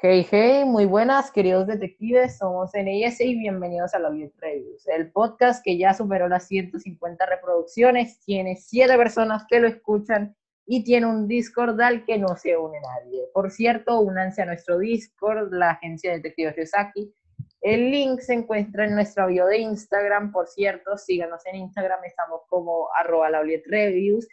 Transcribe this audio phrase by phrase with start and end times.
[0.00, 2.38] Hey, hey, muy buenas, queridos detectives.
[2.38, 7.26] Somos NIS y bienvenidos a la View Reviews, el podcast que ya superó las 150
[7.26, 12.56] reproducciones, tiene 7 personas que lo escuchan y tiene un Discord al que no se
[12.56, 13.24] une nadie.
[13.34, 17.12] Por cierto, únanse a nuestro Discord, la agencia de detectives Ryosaki.
[17.60, 20.30] El link se encuentra en nuestra bio de Instagram.
[20.30, 23.30] Por cierto, síganos en Instagram, estamos como arroba
[23.66, 24.28] Reviews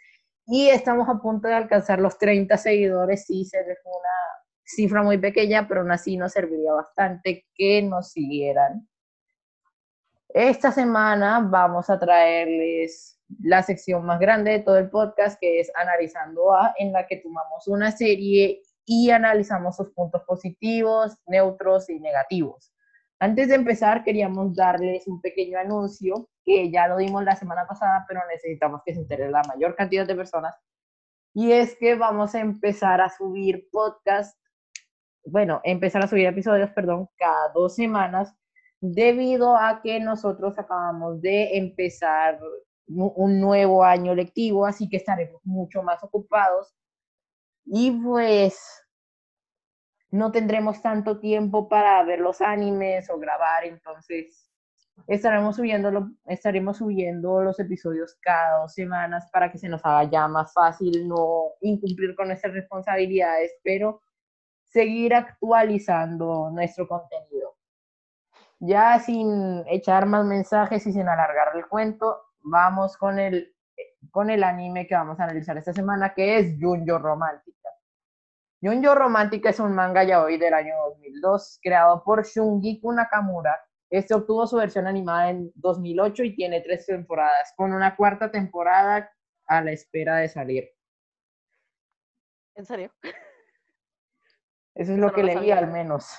[0.46, 3.24] y estamos a punto de alcanzar los 30 seguidores.
[3.26, 8.10] Sí, se ve una cifra muy pequeña, pero aún así nos serviría bastante que nos
[8.10, 8.88] siguieran.
[10.28, 15.70] Esta semana vamos a traerles la sección más grande de todo el podcast, que es
[15.74, 21.98] Analizando A, en la que tomamos una serie y analizamos sus puntos positivos, neutros y
[22.00, 22.72] negativos.
[23.18, 28.04] Antes de empezar, queríamos darles un pequeño anuncio, que ya lo dimos la semana pasada,
[28.06, 30.54] pero necesitamos que se entere la mayor cantidad de personas.
[31.32, 34.38] Y es que vamos a empezar a subir podcast
[35.26, 38.34] bueno, empezar a subir episodios, perdón, cada dos semanas,
[38.80, 42.40] debido a que nosotros acabamos de empezar
[42.88, 46.72] un nuevo año lectivo, así que estaremos mucho más ocupados.
[47.64, 48.60] Y pues
[50.10, 54.46] no tendremos tanto tiempo para ver los animes o grabar, entonces
[55.08, 60.28] estaremos subiendo, estaremos subiendo los episodios cada dos semanas para que se nos haga ya
[60.28, 64.00] más fácil no incumplir con nuestras responsabilidades, pero
[64.68, 67.56] seguir actualizando nuestro contenido.
[68.58, 73.54] Ya sin echar más mensajes y sin alargar el cuento, vamos con el,
[74.10, 77.68] con el anime que vamos a analizar esta semana, que es Junjo Romántica.
[78.62, 83.56] Junjo Romántica es un manga ya hoy del año 2002, creado por Shungiku Nakamura.
[83.90, 89.10] Este obtuvo su versión animada en 2008 y tiene tres temporadas, con una cuarta temporada
[89.46, 90.70] a la espera de salir.
[92.54, 92.90] ¿En serio?
[94.76, 96.14] Eso es lo que leí al menos.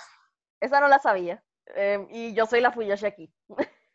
[0.60, 1.44] Esa no la sabía.
[1.68, 3.34] Em, y yo soy la Fuyoshi aquí.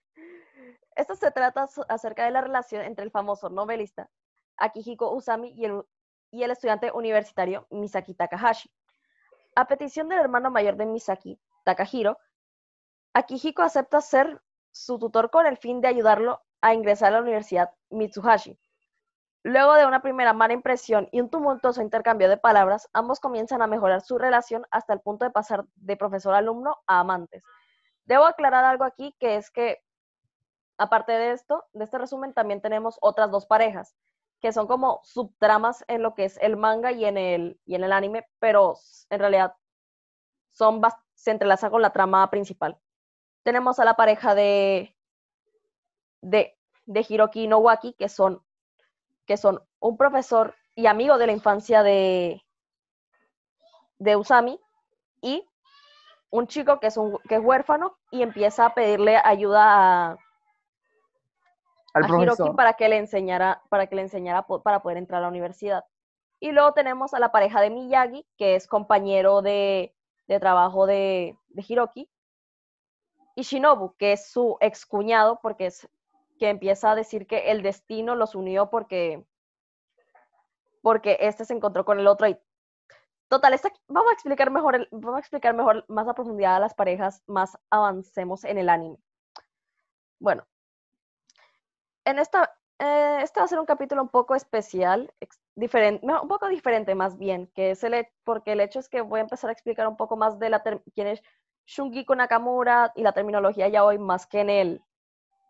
[0.95, 4.09] Esto se trata acerca de la relación entre el famoso novelista
[4.57, 5.83] Akihiko Usami y el,
[6.31, 8.71] y el estudiante universitario Misaki Takahashi.
[9.57, 12.19] A petición del hermano mayor de Misaki, Takahiro,
[13.15, 14.41] Akihiko acepta ser
[14.71, 18.59] su tutor con el fin de ayudarlo a ingresar a la Universidad Mitsuhashi,
[19.45, 23.67] Luego de una primera mala impresión y un tumultuoso intercambio de palabras, ambos comienzan a
[23.67, 27.43] mejorar su relación hasta el punto de pasar de profesor-alumno a amantes.
[28.05, 29.83] Debo aclarar algo aquí, que es que,
[30.79, 33.97] aparte de esto, de este resumen, también tenemos otras dos parejas,
[34.41, 37.83] que son como subtramas en lo que es el manga y en el, y en
[37.83, 38.77] el anime, pero
[39.11, 39.57] en realidad
[40.51, 40.81] son
[41.15, 42.79] se entrelazan con la trama principal.
[43.43, 44.97] Tenemos a la pareja de,
[46.21, 48.43] de, de Hiroki y Nowaki, que son
[49.33, 52.45] que son un profesor y amigo de la infancia de,
[53.99, 54.61] de Usami
[55.23, 55.49] y
[56.29, 60.19] un chico que es, un, que es huérfano y empieza a pedirle ayuda a,
[61.95, 65.83] Hiroki para que le enseñara, para que le enseñara para poder entrar a la universidad.
[66.39, 69.95] Y luego tenemos a la pareja de Miyagi, que es compañero de,
[70.29, 72.07] de trabajo de, de, Hiroki,
[73.35, 75.89] y Shinobu, que es su excuñado, porque es
[76.43, 79.25] que empieza a decir que el destino los unió porque,
[80.81, 82.37] porque este se encontró con el otro y
[83.29, 87.23] total, vamos a explicar mejor, vamos a explicar mejor, más a profundidad a las parejas,
[87.29, 88.99] más avancemos en el anime.
[90.19, 90.45] Bueno,
[92.05, 95.15] en esta, eh, este va a ser un capítulo un poco especial,
[95.55, 99.21] diferente, un poco diferente más bien, que es el, porque el hecho es que voy
[99.21, 100.61] a empezar a explicar un poco más de la
[100.93, 101.23] quién es
[101.67, 104.83] Shungiko Nakamura y la terminología ya hoy más que en el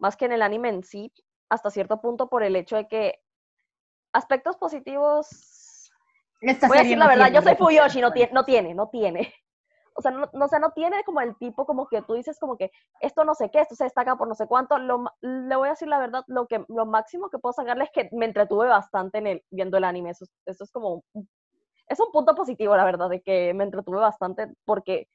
[0.03, 1.13] más que en el anime en sí,
[1.49, 3.21] hasta cierto punto por el hecho de que
[4.13, 5.91] aspectos positivos...
[6.41, 9.33] voy a decir la verdad, yo soy Fuyoshi, no tiene, no tiene, no tiene.
[9.95, 12.73] O sea, no, no, no tiene como el tipo como que tú dices como que
[13.01, 14.79] esto no sé qué, esto se destaca por no sé cuánto.
[14.79, 17.91] Lo, le voy a decir la verdad, lo, que, lo máximo que puedo sacarle es
[17.93, 20.11] que me entretuve bastante en el, viendo el anime.
[20.11, 21.05] Eso, eso es como...
[21.87, 25.09] Es un punto positivo, la verdad, de que me entretuve bastante porque...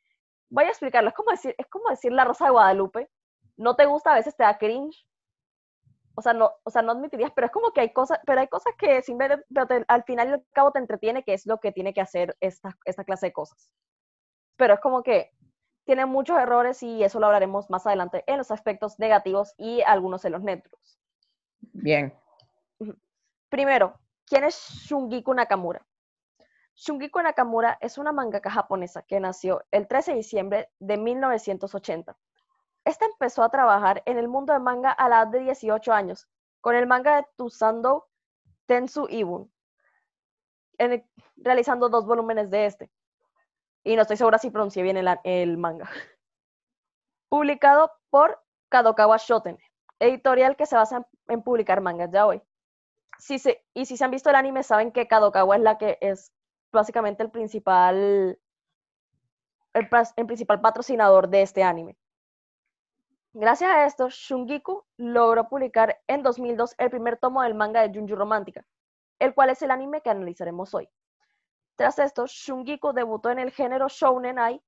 [0.49, 3.09] Voy a explicarlo, es como decir, es como decir La Rosa de Guadalupe,
[3.57, 5.05] no te gusta, a veces te da cringe.
[6.15, 8.47] O sea, no, o sea, no admitirías, pero es como que hay cosas, pero hay
[8.47, 8.95] cosas que
[9.87, 12.75] al final y al cabo te entretiene, que es lo que tiene que hacer esta,
[12.85, 13.69] esta clase de cosas.
[14.55, 15.31] Pero es como que
[15.85, 20.25] tiene muchos errores y eso lo hablaremos más adelante en los aspectos negativos y algunos
[20.25, 20.99] en los neutros.
[21.59, 22.13] Bien.
[23.49, 25.85] Primero, ¿quién es Shungiku Nakamura?
[26.75, 32.17] Shungiku Nakamura es una mangaka japonesa que nació el 13 de diciembre de 1980
[32.87, 36.27] esta empezó a trabajar en el mundo del manga a la edad de 18 años,
[36.61, 38.07] con el manga de Tusando
[38.65, 39.51] Tensu Ibun,
[41.35, 42.89] realizando dos volúmenes de este.
[43.83, 45.89] y no estoy segura si pronuncié bien el, manga.
[47.29, 49.57] Publicado por Kadokawa Shoten,
[49.99, 52.41] editorial que se basa en, publicar mangas ya hoy.
[53.19, 55.97] Si se, y si se han visto el anime, saben que Kadokawa es la que
[55.99, 56.31] es
[56.71, 58.39] básicamente el principal,
[59.73, 61.97] el principal patrocinador de este anime.
[63.39, 68.15] Gracias a esto, Shungiku logró publicar en 2002 el primer tomo del manga de Junju
[68.15, 68.65] Romántica,
[69.19, 70.89] el cual es el anime que analizaremos hoy.
[71.75, 74.59] Tras esto, Shungiku debutó en el género Shounen Ai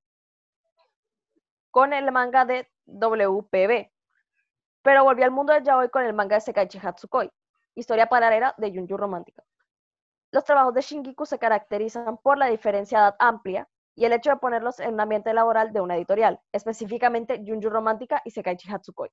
[1.71, 3.89] con el manga de WPB,
[4.83, 7.31] pero volvió al mundo del yaoi con el manga de Sekaichi Hatsukoi,
[7.73, 9.43] historia paralela de Junju Romántica.
[10.29, 13.67] Los trabajos de Shungiku se caracterizan por la diferencia de edad amplia
[13.99, 18.21] y el hecho de ponerlos en un ambiente laboral de una editorial, específicamente Junju Romántica
[18.23, 19.11] y Sekaichi Hatsukoi.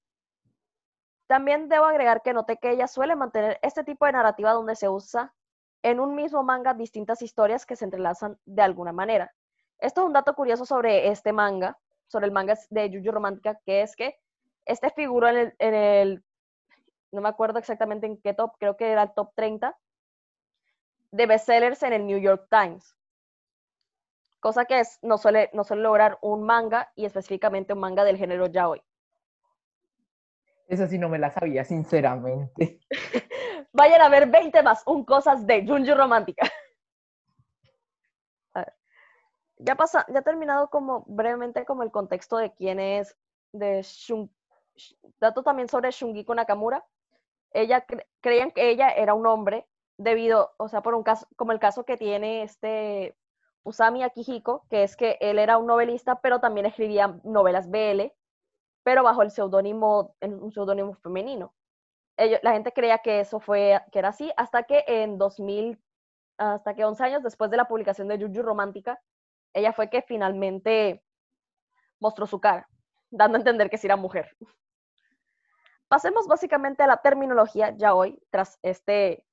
[1.26, 4.88] También debo agregar que noté que ella suele mantener este tipo de narrativa donde se
[4.88, 5.34] usa
[5.82, 9.34] en un mismo manga distintas historias que se entrelazan de alguna manera.
[9.80, 13.82] Esto es un dato curioso sobre este manga, sobre el manga de Junju Romántica, que
[13.82, 14.16] es que
[14.66, 16.24] este figuró en el, en el,
[17.10, 19.76] no me acuerdo exactamente en qué top, creo que era el top 30
[21.10, 22.96] de bestsellers en el New York Times
[24.46, 28.16] cosa que es, no, suele, no suele lograr un manga y específicamente un manga del
[28.16, 28.80] género yaoi.
[30.68, 32.78] Eso sí no me la sabía, sinceramente.
[33.72, 36.48] Vayan a ver 20 más, un cosas de Junju Romántica.
[39.58, 43.16] Ya pasa, ya terminado como brevemente como el contexto de quién es
[43.50, 44.30] de Shun,
[45.18, 46.84] dato también sobre Shungiku Nakamura.
[47.50, 47.84] Ella
[48.20, 49.66] creían que ella era un hombre
[49.96, 53.16] debido, o sea, por un caso, como el caso que tiene este
[53.66, 58.12] Usami Akihiko, que es que él era un novelista, pero también escribía novelas BL,
[58.84, 61.52] pero bajo el seudónimo, un seudónimo femenino.
[62.16, 65.82] la gente creía que eso fue, que era así, hasta que en 2000,
[66.38, 69.00] hasta que 11 años después de la publicación de Juju Romántica,
[69.52, 71.02] ella fue que finalmente
[71.98, 72.68] mostró su cara,
[73.10, 74.30] dando a entender que sí era mujer.
[75.88, 79.24] Pasemos básicamente a la terminología ya hoy, tras este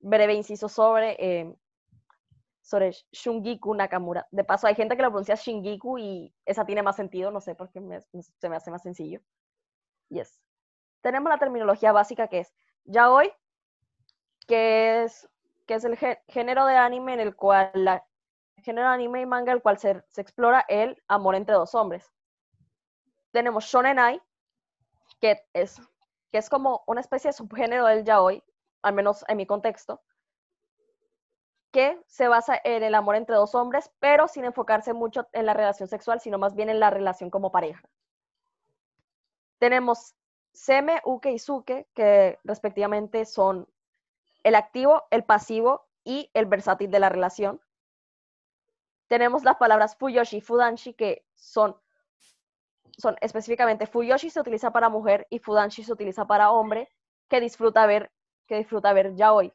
[0.00, 1.54] breve inciso sobre eh,
[2.60, 4.26] sobre Shungiku Nakamura.
[4.30, 7.54] De paso, hay gente que lo pronuncia Shingiku y esa tiene más sentido, no sé
[7.54, 7.80] por qué
[8.38, 9.20] se me hace más sencillo.
[10.08, 10.40] Yes.
[11.00, 12.54] Tenemos la terminología básica que es
[12.84, 13.32] yaoi,
[14.46, 15.28] que es,
[15.66, 15.96] que es el
[16.28, 18.04] género de anime en el cual, la,
[18.62, 22.12] género anime y manga el cual se, se explora el amor entre dos hombres.
[23.30, 24.20] Tenemos shonenai,
[25.20, 25.80] que es,
[26.30, 28.42] que es como una especie de subgénero del yaoi,
[28.82, 30.02] al menos en mi contexto,
[31.70, 35.54] que se basa en el amor entre dos hombres, pero sin enfocarse mucho en la
[35.54, 37.88] relación sexual, sino más bien en la relación como pareja.
[39.58, 40.14] Tenemos
[40.52, 43.68] Seme, Uke y Suke, que respectivamente son
[44.42, 47.60] el activo, el pasivo y el versátil de la relación.
[49.06, 51.76] Tenemos las palabras Fuyoshi y Fudanshi, que son,
[52.96, 56.88] son específicamente Fuyoshi se utiliza para mujer y Fudanshi se utiliza para hombre,
[57.28, 58.10] que disfruta ver,
[58.46, 59.52] que disfruta ver yaoi.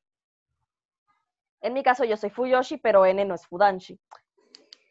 [1.62, 4.00] En mi caso yo soy Fuyoshi, pero N no es Fudanshi.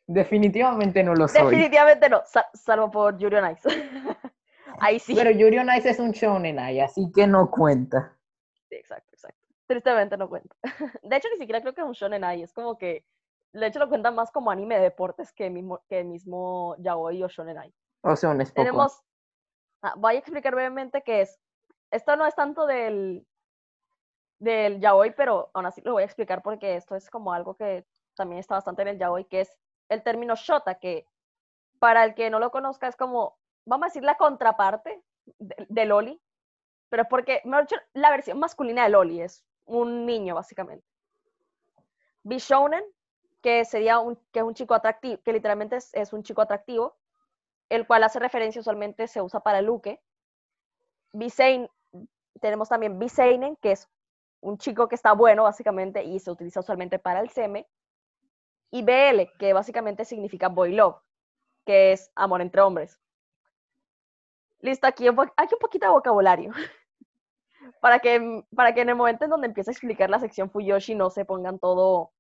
[0.07, 1.43] Definitivamente no lo soy.
[1.43, 2.23] Definitivamente no,
[2.53, 3.69] salvo por Yuri on Ice.
[4.81, 5.15] Ahí sí.
[5.15, 8.17] Pero Yuri on Ice es un shonen ahí, así que no cuenta.
[8.69, 9.41] Sí, exacto, exacto.
[9.67, 10.57] Tristemente no cuenta.
[11.03, 13.07] De hecho, ni siquiera creo que es un shonen ahí, es como que,
[13.53, 17.29] de hecho lo cuentan más como anime de deportes que mismo, que mismo yaoi o
[17.29, 17.73] shonen ai.
[18.03, 19.01] O sea, un Tenemos,
[19.83, 21.41] ah, voy a explicar brevemente qué es.
[21.91, 23.25] Esto no es tanto del,
[24.45, 27.87] del yaoi, pero aún así lo voy a explicar porque esto es como algo que
[28.15, 29.59] también está bastante en el yaoi, que es
[29.89, 31.07] el término shota, que
[31.79, 35.03] para el que no lo conozca es como, vamos a decir, la contraparte
[35.39, 36.21] de, Loli,
[36.89, 40.87] pero es porque, mejor dicho, la versión masculina de Loli es un niño, básicamente.
[42.23, 42.85] Bishounen,
[43.43, 46.97] que sería un, que es un chico atractivo, que literalmente es, un chico atractivo,
[47.69, 50.03] el cual hace referencia usualmente se usa para el uke.
[51.13, 51.69] Bisein,
[52.41, 53.89] tenemos también Biseinen, que es
[54.45, 57.67] un chico que está bueno, básicamente, y se utiliza usualmente para el seme.
[58.71, 60.97] Y BL, que básicamente significa boy love,
[61.65, 63.01] que es amor entre hombres.
[64.61, 66.53] Listo, aquí, aquí un poquito de vocabulario.
[67.81, 70.95] para, que, para que en el momento en donde empiece a explicar la sección Fuyoshi
[70.95, 72.13] no se pongan todo,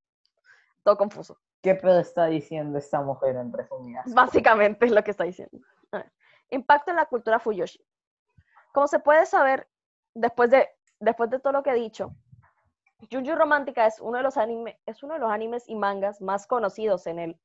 [0.83, 1.39] todo confuso.
[1.63, 4.13] ¿Qué pedo está diciendo esta mujer en resumidas?
[4.15, 5.59] Básicamente es lo que está diciendo.
[6.51, 7.85] Impacto en la cultura Fuyoshi.
[8.73, 9.69] Como se puede saber,
[10.15, 10.69] después de
[11.01, 12.15] después de todo lo que he dicho,
[13.11, 16.47] Junju Romántica es uno de los animes, es uno de los animes y mangas más
[16.47, 17.41] conocidos en el,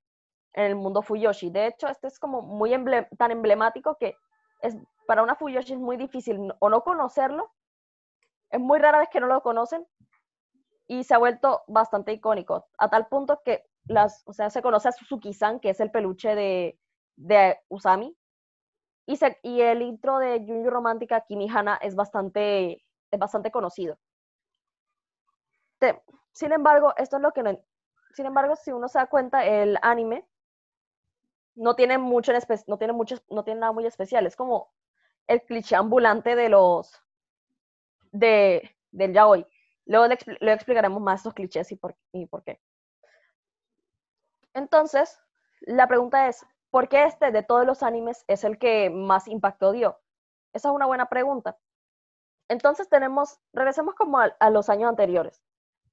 [0.53, 1.49] en el mundo Fuyoshi.
[1.49, 2.71] De hecho, este es como muy
[3.17, 4.15] tan emblemático que
[4.61, 4.77] es,
[5.07, 7.51] para una Fuyoshi es muy difícil o no conocerlo.
[8.49, 9.85] Es muy rara vez que no lo conocen
[10.89, 14.89] y se ha vuelto bastante icónico, a tal punto que las, o sea, se conoce
[14.89, 16.79] a Suzuki-san, que es el peluche de,
[17.15, 18.17] de Usami,
[19.05, 23.97] y, se, y el intro de Junju Romántica Kimihana es bastante, es bastante conocido.
[26.33, 27.57] sin embargo, esto es lo que no,
[28.13, 30.25] sin embargo, si uno se da cuenta, el anime
[31.55, 34.71] no tiene mucho en no tiene mucho, no tiene nada muy especial, es como
[35.27, 36.91] el cliché ambulante de los
[38.11, 39.45] de del yaoi.
[39.85, 42.59] Luego le, explicaremos más estos clichés y por, y por qué.
[44.53, 45.19] Entonces,
[45.61, 49.71] la pregunta es, ¿por qué este de todos los animes es el que más impacto
[49.71, 49.99] dio?
[50.53, 51.57] Esa es una buena pregunta.
[52.49, 55.41] Entonces tenemos, regresemos como a, los años anteriores.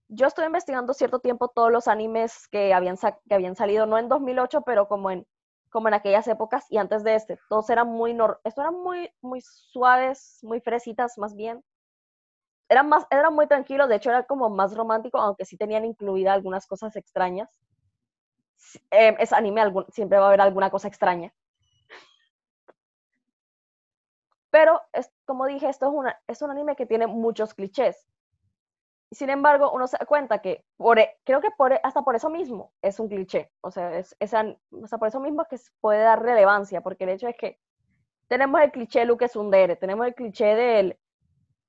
[0.08, 4.08] Yo estoy investigando cierto tiempo todos los animes que habían, que habían salido, no en
[4.08, 5.26] 2008, pero como en,
[5.70, 7.38] como en aquellas épocas y antes de este.
[7.50, 11.62] Todos eran muy, esto eran muy, muy suaves, muy fresitas más bien.
[12.68, 16.32] Eran, más, eran muy tranquilos, de hecho era como más romántico, aunque sí tenían incluida
[16.32, 17.50] algunas cosas extrañas.
[18.90, 21.32] Eh, es anime, siempre va a haber alguna cosa extraña.
[24.56, 28.08] Pero, es, como dije, esto es, una, es un anime que tiene muchos clichés.
[29.10, 32.16] Sin embargo, uno se da cuenta que por, e, creo que por, e, hasta por
[32.16, 33.50] eso mismo es un cliché.
[33.60, 37.28] O sea, es, hasta por eso mismo es que puede dar relevancia, porque el hecho
[37.28, 37.58] es que
[38.28, 40.98] tenemos el cliché Luke Sundere, tenemos el cliché del,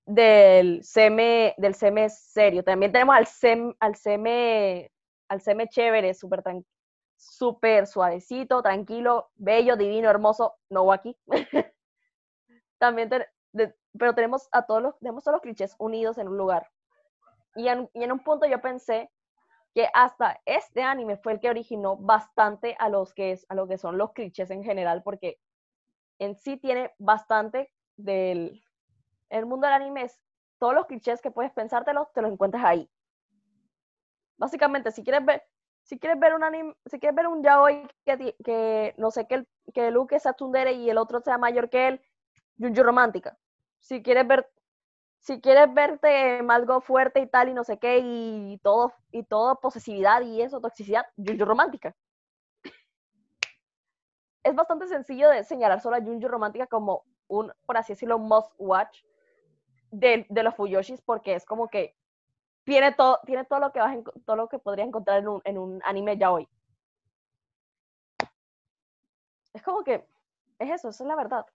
[0.05, 4.93] del seme, del seme serio, también tenemos al sem, al seme,
[5.27, 6.41] al seme chévere, súper
[7.17, 11.17] súper suavecito, tranquilo, bello, divino, hermoso, no aquí.
[12.77, 13.09] También,
[13.97, 16.69] pero tenemos a todos los, tenemos todos los clichés unidos en un lugar.
[17.55, 19.09] Y en, y en un punto yo pensé
[19.73, 23.67] que hasta este anime fue el que originó bastante a los que, es, a lo
[23.67, 25.39] que son los clichés en general, porque
[26.19, 28.63] en sí tiene bastante del...
[29.29, 30.19] El mundo del anime es
[30.57, 32.89] todos los clichés que puedes pensártelos, te los encuentras ahí.
[34.37, 35.43] Básicamente, si quieres ver,
[35.83, 39.35] si quieres ver un anime, si quieres ver un yaoi que, que no sé, que,
[39.35, 42.01] el, que Luke sea Tsundere y el otro sea mayor que él,
[42.59, 43.37] Junju Romántica.
[43.79, 44.49] Si quieres ver,
[45.19, 49.59] si quieres verte algo fuerte y tal y no sé qué y todo, y todo
[49.59, 51.95] posesividad y eso, toxicidad, Junju Romántica.
[54.43, 58.51] Es bastante sencillo de señalar solo a Junju Romántica como un, por así decirlo, must
[58.57, 59.03] watch
[59.91, 61.95] de, de los Fuyoshis porque es como que
[62.63, 65.57] tiene todo, tiene todo lo que vas todo lo que podrías encontrar en un, en
[65.57, 66.47] un anime ya hoy.
[69.53, 70.05] Es como que
[70.59, 71.45] es eso, esa es la verdad.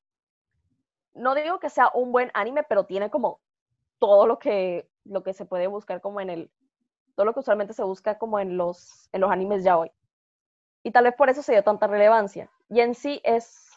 [1.14, 3.40] No digo que sea un buen anime, pero tiene como
[3.99, 6.50] todo lo que, lo que se puede buscar como en el,
[7.14, 9.90] todo lo que usualmente se busca como en los, en los animes ya hoy.
[10.83, 12.50] Y tal vez por eso se dio tanta relevancia.
[12.69, 13.71] Y en sí es,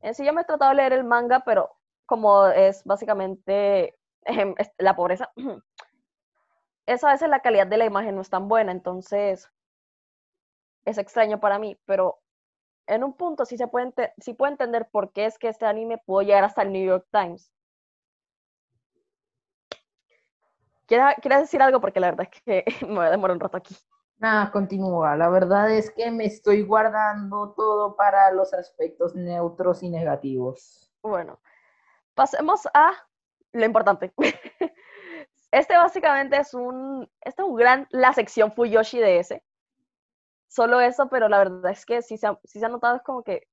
[0.00, 1.76] en sí yo me he tratado de leer el manga, pero
[2.06, 3.98] como es básicamente
[4.78, 5.30] la pobreza,
[6.86, 9.50] esa veces la calidad de la imagen no es tan buena, entonces
[10.84, 12.20] es extraño para mí, pero
[12.86, 15.98] en un punto sí se puede, sí puede entender por qué es que este anime
[15.98, 17.52] pudo llegar hasta el New York Times.
[20.86, 21.80] ¿Quieres, decir algo?
[21.80, 23.76] Porque la verdad es que me voy a demorar un rato aquí.
[24.18, 25.16] Nada, continúa.
[25.16, 30.90] La verdad es que me estoy guardando todo para los aspectos neutros y negativos.
[31.02, 31.38] Bueno,
[32.14, 32.92] pasemos a
[33.52, 34.12] lo importante.
[35.52, 39.42] Este básicamente es un, este es un gran, la sección Fuyoshi de ese.
[40.48, 43.22] Solo eso, pero la verdad es que si se ha, se ha notado es como
[43.22, 43.48] que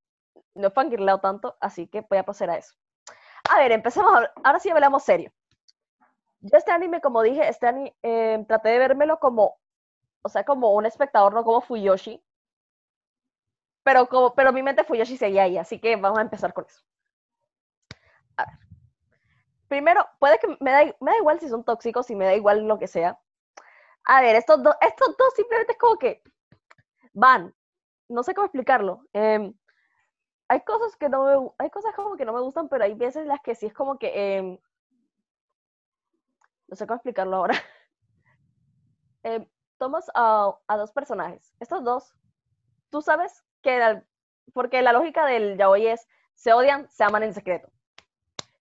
[0.54, 2.74] no he fangirleado tanto, así que voy a pasar a eso.
[3.50, 5.32] A ver, empecemos, ahora sí hablamos serio.
[6.40, 9.58] Yo este anime, como dije, este anime, eh, traté de vérmelo como,
[10.22, 12.22] o sea, como un espectador, no como Fuyoshi.
[13.82, 16.82] Pero, como, pero mi mente Fuyoshi seguía ahí, así que vamos a empezar con eso.
[18.36, 18.64] A ver
[19.74, 22.66] primero, puede que me da, me da igual si son tóxicos, si me da igual
[22.66, 23.18] lo que sea.
[24.04, 26.22] A ver, estos dos, estos dos simplemente es como que
[27.14, 27.54] van.
[28.08, 29.06] No sé cómo explicarlo.
[29.12, 29.54] Em,
[30.48, 33.26] hay cosas que no me, hay cosas como que no me gustan, pero hay veces
[33.26, 34.58] las que sí es como que em,
[36.68, 37.54] no sé cómo explicarlo ahora.
[39.24, 41.54] eh, tomas a, a, dos personajes.
[41.60, 42.14] Estos dos,
[42.90, 44.02] tú sabes que
[44.52, 47.74] porque la lógica del yaoi es se odian, se aman en secreto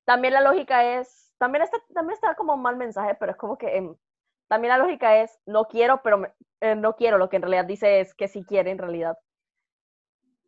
[0.05, 3.57] también la lógica es, también está, también está como un mal mensaje, pero es como
[3.57, 3.95] que em,
[4.47, 6.21] también la lógica es no quiero, pero
[6.63, 9.17] eh, no quiero, lo que en realidad dice es que sí quiere en realidad.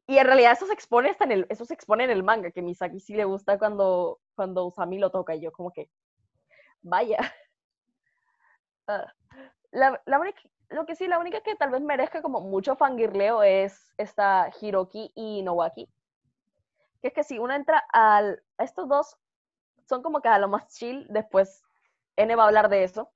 [0.08, 2.52] Y en realidad eso se expone hasta en el, eso se expone en el manga,
[2.52, 5.90] que Misaki sí le gusta cuando, cuando Usami lo toca y yo como que,
[6.82, 7.18] vaya.
[8.88, 9.12] Ah,
[9.72, 13.42] la, la única, lo que sí, la única que tal vez merezca como mucho fangirleo
[13.42, 15.90] es esta Hiroki y Nowaki.
[17.02, 18.22] Que es que si uno entra a
[18.60, 19.18] estos dos
[19.90, 21.64] son como que a lo más chill, después
[22.16, 23.12] N va a hablar de eso.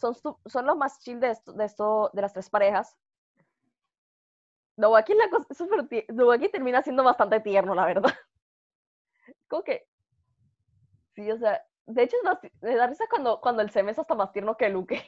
[0.00, 0.14] Son,
[0.46, 2.96] son los más chill de esto, de esto, de las tres parejas.
[4.76, 8.10] Nowaki, la termina siendo bastante tierno, la verdad.
[9.48, 9.86] Como que,
[11.14, 12.16] sí, o sea, de hecho,
[12.62, 15.02] me da risa cuando, cuando el Sem es hasta más tierno que Luke.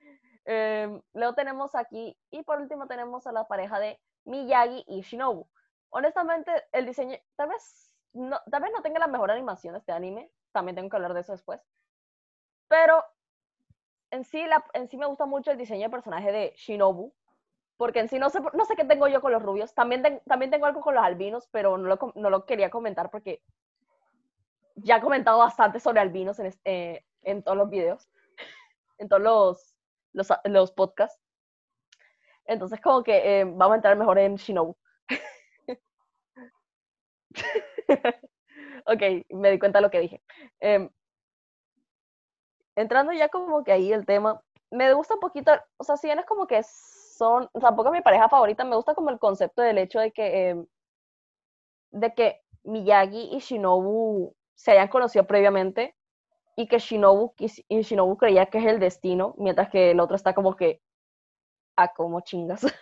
[0.46, 5.46] eh, luego tenemos aquí, y por último tenemos a la pareja de Miyagi y Shinobu.
[5.90, 10.30] Honestamente, el diseño, tal vez no, tal vez no tenga la mejor animación este anime,
[10.52, 11.60] también tengo que hablar de eso después,
[12.68, 13.04] pero
[14.10, 17.12] en sí, en sí me gusta mucho el diseño de personaje de Shinobu,
[17.76, 20.50] porque en sí no sé, no sé qué tengo yo con los rubios, también, también
[20.50, 23.42] tengo algo con los albinos, pero no lo, quería comentar porque
[24.76, 28.08] ya he comentado bastante sobre albinos en, eh, en todos los videos,
[28.98, 29.76] en todos
[30.44, 31.20] los podcasts.
[32.46, 34.76] Entonces, como que eh, vamos a entrar mejor en Shinobu.
[38.86, 40.22] ok, me di cuenta de lo que dije.
[40.60, 40.88] Em,
[42.76, 46.18] entrando ya como que ahí el tema, me gusta un poquito, o sea, si bien
[46.18, 49.78] es como que son, tampoco es mi pareja favorita, me gusta como el concepto del
[49.78, 50.66] hecho de que, em,
[51.90, 55.96] de que Miyagi y Shinobu se hayan conocido previamente
[56.56, 60.34] y que Shinobu, y Shinobu creía que es el destino, mientras que el otro está
[60.34, 60.82] como que,
[61.76, 62.62] ah, como chingas.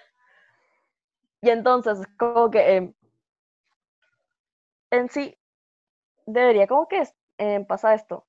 [1.43, 2.95] y entonces, como que em,
[4.91, 5.37] en sí,
[6.27, 7.03] debería como que
[7.39, 8.27] eh, pasa esto.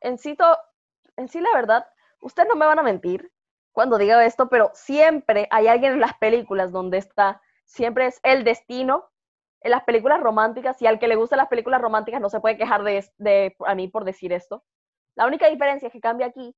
[0.00, 1.86] En sí, la verdad,
[2.20, 3.32] ustedes no me van a mentir
[3.72, 8.44] cuando diga esto, pero siempre hay alguien en las películas donde está, siempre es el
[8.44, 9.10] destino
[9.62, 12.56] en las películas románticas y al que le gustan las películas románticas no se puede
[12.56, 14.64] quejar de, de a mí por decir esto.
[15.16, 16.54] La única diferencia que cambia aquí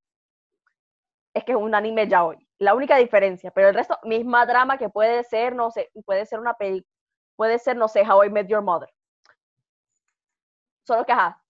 [1.34, 2.36] es que es un anime ya hoy.
[2.58, 6.40] La única diferencia, pero el resto, misma drama que puede ser, no sé, puede ser
[6.40, 6.90] una película,
[7.36, 8.90] puede ser, no sé, How I Met Your Mother.
[10.86, 11.40] Solo que, ajá,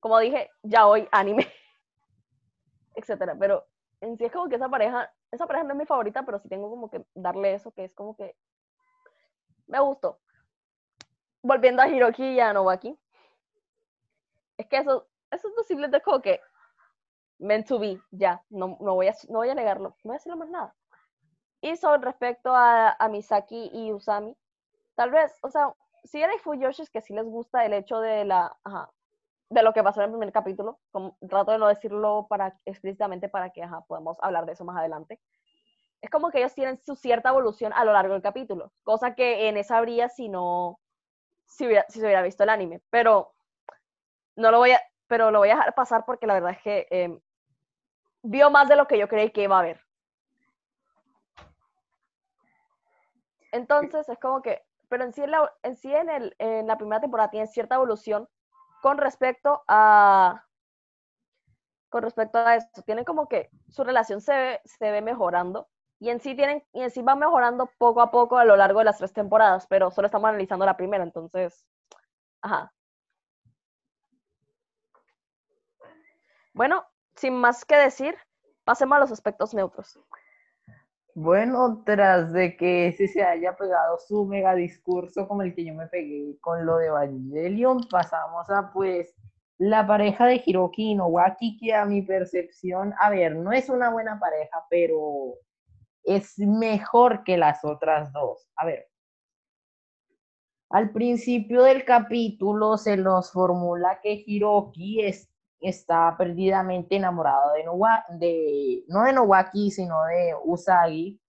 [0.00, 1.46] como dije, ya hoy anime,
[2.94, 3.36] etcétera.
[3.38, 3.66] Pero
[4.00, 6.48] en sí es como que esa pareja, esa pareja no es mi favorita, pero sí
[6.48, 8.36] tengo como que darle eso, que es como que
[9.66, 10.20] me gustó.
[11.42, 12.98] Volviendo a Hiroki y a Nobaki.
[14.56, 16.40] Es que eso, eso es posible de como que
[17.38, 20.18] meant to be, ya, no, no, voy a, no voy a negarlo, no voy a
[20.18, 20.74] decirlo más nada.
[21.60, 24.36] Y sobre respecto a, a Misaki y Usami,
[24.96, 25.72] tal vez, o sea,
[26.04, 28.90] si hay Fuyoshis que sí les gusta el hecho de la, ajá,
[29.50, 33.28] de lo que pasó en el primer capítulo, como, trato de no decirlo para, explícitamente
[33.28, 35.20] para que ajá, podamos hablar de eso más adelante
[36.00, 39.48] es como que ellos tienen su cierta evolución a lo largo del capítulo, cosa que
[39.48, 40.80] en esa habría si no,
[41.46, 43.34] si, hubiera, si se hubiera visto el anime, pero
[44.36, 46.86] no lo voy a, pero lo voy a dejar pasar porque la verdad es que
[46.90, 47.20] em,
[48.22, 49.80] vio más de lo que yo creí que iba a ver.
[53.50, 56.76] Entonces es como que, pero en sí en la, en, sí en, el, en la
[56.76, 58.28] primera temporada tiene cierta evolución
[58.82, 60.44] con respecto a
[61.88, 62.82] con respecto a esto.
[62.82, 65.68] Tienen como que su relación se ve, se ve mejorando
[66.00, 68.78] y en sí tienen, y en sí va mejorando poco a poco a lo largo
[68.80, 71.64] de las tres temporadas, pero solo estamos analizando la primera, entonces,
[72.42, 72.72] ajá.
[76.52, 76.86] Bueno,
[77.16, 78.16] sin más que decir,
[78.64, 79.98] pasemos a los aspectos neutros.
[81.20, 85.74] Bueno, tras de que ese se haya pegado su mega discurso como el que yo
[85.74, 89.12] me pegué con lo de Evangelion, pasamos a pues
[89.58, 93.90] la pareja de Hiroki y Nowaki, que a mi percepción, a ver, no es una
[93.90, 95.34] buena pareja, pero
[96.04, 98.48] es mejor que las otras dos.
[98.54, 98.86] A ver,
[100.70, 105.28] al principio del capítulo se nos formula que Hiroki es,
[105.60, 107.64] está perdidamente enamorado de,
[108.18, 111.20] de, no de Nowaki, sino de Usagi.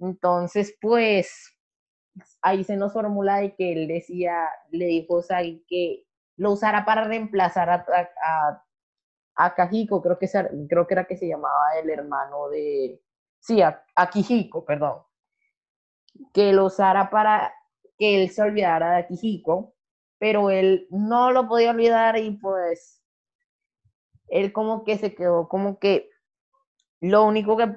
[0.00, 1.56] Entonces, pues,
[2.42, 6.04] ahí se nos formula de que él decía, le dijo Usagi que
[6.36, 7.86] lo usara para reemplazar a,
[8.24, 8.64] a,
[9.36, 10.28] a Kahiko, creo que,
[10.68, 13.00] creo que era que se llamaba el hermano de,
[13.40, 15.02] sí, a, a Kijiko, perdón,
[16.32, 17.52] que lo usara para
[17.98, 19.74] que él se olvidara de Kijiko,
[20.18, 23.03] pero él no lo podía olvidar y pues
[24.28, 26.10] él como que se quedó como que
[27.00, 27.76] lo único que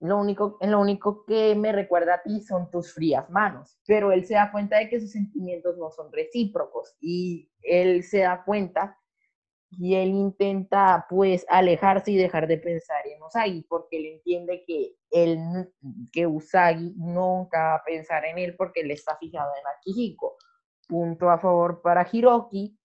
[0.00, 4.24] lo único, lo único que me recuerda a ti son tus frías manos, pero él
[4.24, 8.96] se da cuenta de que sus sentimientos no son recíprocos y él se da cuenta
[9.72, 14.96] y él intenta pues alejarse y dejar de pensar en Usagi porque él entiende que
[15.10, 15.38] él
[16.10, 20.36] que Usagi nunca va a pensar en él porque él está fijado en Akihiko.
[20.88, 22.79] Punto a favor para Hiroki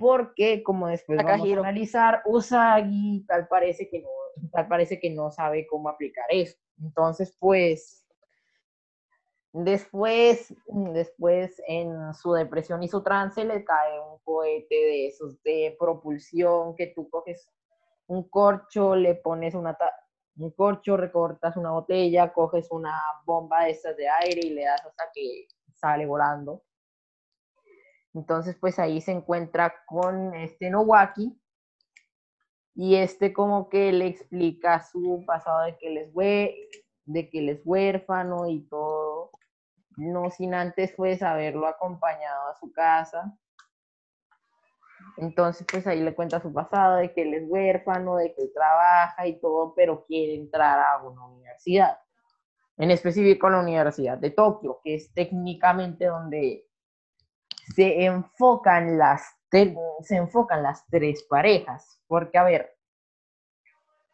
[0.00, 4.08] porque como después vamos a analizar Usagi tal parece que no
[4.50, 6.56] tal parece que no sabe cómo aplicar eso.
[6.80, 7.98] Entonces pues
[9.52, 15.76] Después, después en su depresión y su trance le cae un cohete de esos de
[15.76, 17.50] propulsión que tú coges
[18.06, 19.76] un corcho, le pones una
[20.36, 24.86] un corcho, recortas una botella, coges una bomba de estas de aire y le das
[24.86, 26.62] hasta que sale volando.
[28.14, 31.40] Entonces, pues ahí se encuentra con este Nowaki
[32.74, 36.14] y este como que le explica su pasado de que él es,
[37.04, 39.30] de que él es huérfano y todo,
[39.96, 43.36] no sin antes pues haberlo acompañado a su casa.
[45.16, 48.50] Entonces pues ahí le cuenta su pasado de que él es huérfano, de que él
[48.54, 51.98] trabaja y todo, pero quiere entrar a una universidad,
[52.76, 56.69] en específico la Universidad de Tokio, que es técnicamente donde
[57.74, 62.76] se enfocan las, se enfocan las tres parejas, porque a ver,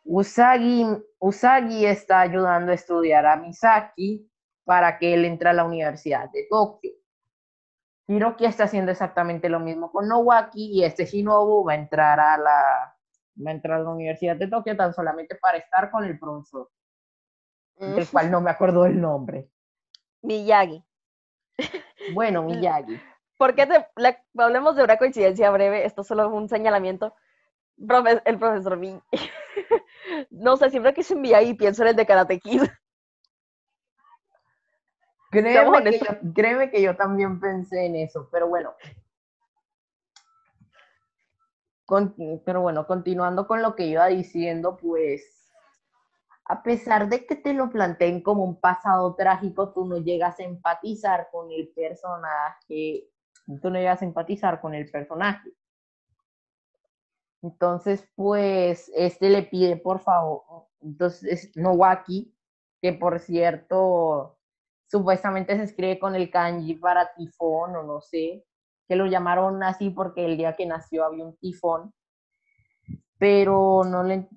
[0.04, 0.86] Usagi,
[1.18, 4.30] Usagi está ayudando a estudiar a Misaki
[4.64, 6.92] para que él entre a la Universidad de Tokio.
[8.08, 12.38] Hiroki está haciendo exactamente lo mismo con Nowaki y este Shinobu va a entrar a
[12.38, 12.96] la,
[13.44, 16.70] va a entrar a la Universidad de Tokio tan solamente para estar con el profesor,
[17.78, 19.50] del cual no me acuerdo el nombre.
[20.22, 20.84] Miyagi.
[22.14, 23.00] Bueno, Miyagi.
[23.36, 23.86] ¿Por qué te,
[24.38, 25.84] hablemos de una coincidencia breve?
[25.84, 27.14] Esto solo es un señalamiento.
[28.24, 29.02] el profesor Miyagi.
[30.30, 32.62] no sé, siempre que se Miyagi pienso en el de Karate Kid.
[35.30, 38.74] Créeme que, yo, también pensé en eso, pero bueno.
[42.44, 45.52] pero bueno, continuando con lo que iba diciendo, pues
[46.46, 50.44] a pesar de que te lo planteen como un pasado trágico, tú no llegas a
[50.44, 53.10] empatizar con el personaje
[53.60, 55.50] tú no ibas a empatizar con el personaje.
[57.42, 60.42] Entonces, pues, este le pide, por favor,
[60.80, 62.34] entonces, Nowaki,
[62.80, 64.38] que por cierto,
[64.86, 68.44] supuestamente se escribe con el kanji para tifón, o no sé,
[68.88, 71.92] que lo llamaron así porque el día que nació había un tifón,
[73.18, 74.28] pero no le,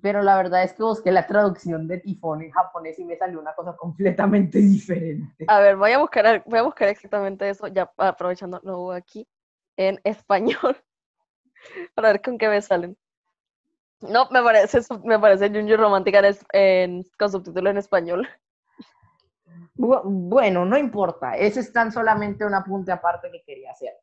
[0.00, 3.40] pero la verdad es que busqué la traducción de tifón en japonés y me salió
[3.40, 5.44] una cosa completamente diferente.
[5.48, 9.26] A ver, voy a buscar, voy a buscar exactamente eso, ya aprovechando lo aquí,
[9.76, 10.76] en español,
[11.94, 12.96] para ver con qué me salen.
[14.00, 16.22] No, me parece, me parece Junji Romántica
[16.52, 18.28] en, con subtítulo en español.
[19.74, 23.94] Bueno, no importa, ese es tan solamente un apunte aparte que quería hacer.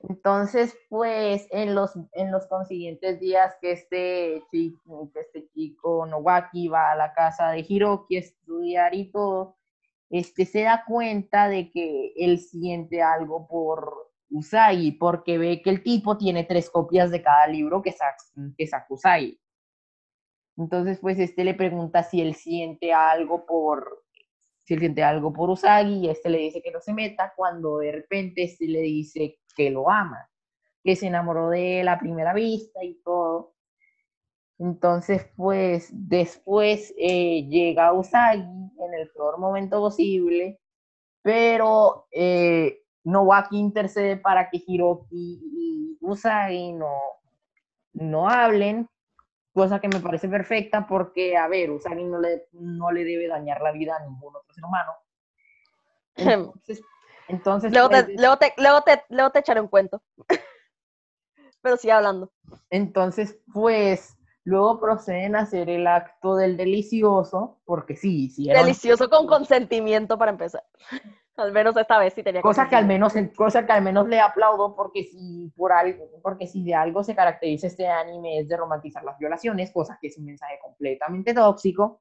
[0.00, 6.68] Entonces, pues en los, en los consiguientes días que este chico, que este chico Nowaki
[6.68, 9.56] va a la casa de Hiroki a estudiar y todo,
[10.10, 15.82] este se da cuenta de que él siente algo por Usagi, porque ve que el
[15.82, 18.16] tipo tiene tres copias de cada libro que saca,
[18.56, 19.40] que Usagi.
[20.56, 24.04] Entonces, pues este le pregunta si él siente algo por,
[24.64, 27.78] si él siente algo por Usagi y este le dice que no se meta, cuando
[27.78, 30.28] de repente este le dice que lo ama,
[30.84, 33.54] que se enamoró de él a primera vista y todo.
[34.58, 40.60] Entonces, pues después eh, llega Usagi en el peor momento posible,
[41.22, 46.92] pero eh, Nowaki intercede para que Hiroki y Usagi no,
[47.92, 48.88] no hablen
[49.52, 53.60] cosa que me parece perfecta porque, a ver, Usagi no le, no le debe dañar
[53.62, 54.92] la vida a ningún otro ser humano.
[56.14, 56.82] Entonces,
[57.28, 60.02] luego, te, pues, luego, te, luego, te, luego te echaré un cuento.
[61.62, 62.32] Pero sigue hablando.
[62.70, 68.48] Entonces, pues, luego proceden a hacer el acto del delicioso, porque sí, sí.
[68.48, 70.64] Delicioso con consentimiento para empezar.
[71.36, 74.18] Al menos esta vez sí tenía cosa que al menos cosa que al menos le
[74.20, 78.56] aplaudo porque si por algo porque si de algo se caracteriza este anime es de
[78.56, 82.00] romantizar las violaciones, cosa que es un mensaje completamente tóxico.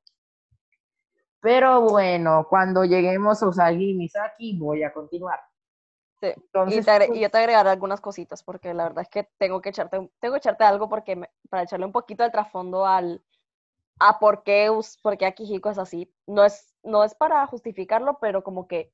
[1.46, 5.40] Pero bueno, cuando lleguemos a Usagi y Misaki voy a continuar.
[6.20, 6.30] Sí.
[6.36, 10.10] Entonces, y, yo te agregaré algunas cositas porque la verdad es que tengo que echarte
[10.20, 13.24] tengo que echarte algo porque para echarle un poquito de trasfondo al
[14.00, 14.72] a por qué,
[15.04, 16.12] por qué Akihiko es así.
[16.26, 18.92] No es no es para justificarlo, pero como que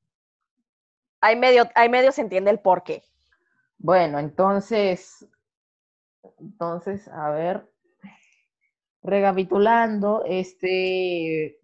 [1.22, 3.02] hay medio, hay medio se entiende el por qué.
[3.78, 5.26] Bueno, entonces,
[6.38, 7.72] entonces, a ver,
[9.04, 11.61] recapitulando, este,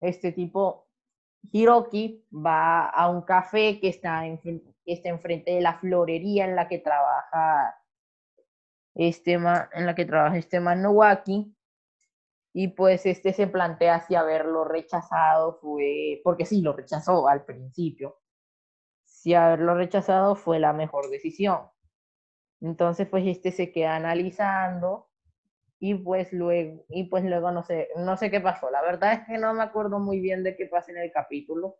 [0.00, 0.88] este tipo,
[1.52, 6.56] Hiroki va a un café que está, en, que está enfrente de la florería en
[6.56, 7.76] la que trabaja
[8.94, 10.82] este en la que trabaja este man
[12.52, 18.18] y pues este se plantea si haberlo rechazado fue, porque sí, lo rechazó al principio,
[19.04, 21.70] si haberlo rechazado fue la mejor decisión.
[22.60, 25.09] Entonces, pues este se queda analizando
[25.80, 28.70] y pues luego, y pues luego no sé, no sé qué pasó.
[28.70, 31.78] La verdad es que no me acuerdo muy bien de qué pasa en el capítulo,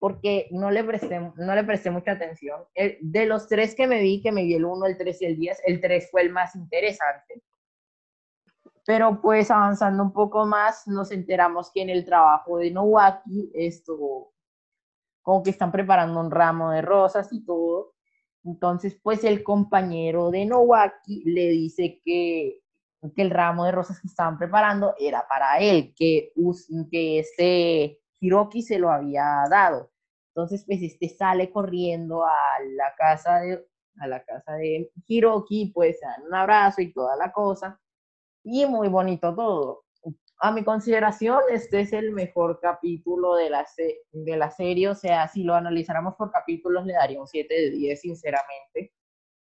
[0.00, 2.64] porque no le presté, no le presté mucha atención.
[2.74, 5.36] de los tres que me vi, que me vi el 1, el 3 y el
[5.38, 7.40] 10, el 3 fue el más interesante.
[8.84, 14.32] Pero pues avanzando un poco más, nos enteramos que en el trabajo de Nowaki, esto,
[15.22, 17.94] como que están preparando un ramo de rosas y todo.
[18.42, 22.63] Entonces, pues el compañero de Nowaki le dice que,
[23.12, 26.32] que el ramo de rosas que estaban preparando era para él, que,
[26.90, 29.90] que este Hiroki se lo había dado.
[30.28, 32.32] Entonces, pues este sale corriendo a
[32.76, 33.64] la casa de,
[34.00, 37.80] a la casa de Hiroki, pues se dan un abrazo y toda la cosa
[38.44, 39.84] y muy bonito todo.
[40.38, 43.66] A mi consideración, este es el mejor capítulo de la,
[44.12, 47.70] de la serie, o sea, si lo analizáramos por capítulos le daría un 7 de
[47.70, 48.92] 10, sinceramente,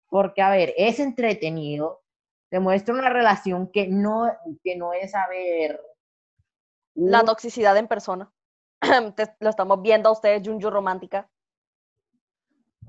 [0.10, 2.02] porque, a ver, es entretenido,
[2.50, 4.32] demuestra una relación que no,
[4.64, 5.82] que no es, a ver...
[6.96, 8.32] La toxicidad en persona.
[9.40, 11.30] lo estamos viendo a ustedes, Junju Romántica.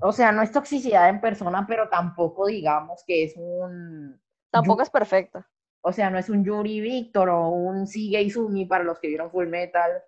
[0.01, 4.19] O sea, no es toxicidad en persona, pero tampoco digamos que es un...
[4.49, 5.47] Tampoco es perfecta.
[5.81, 9.29] O sea, no es un Yuri Victor o un Sigei Sumi para los que vieron
[9.29, 10.03] Full Metal.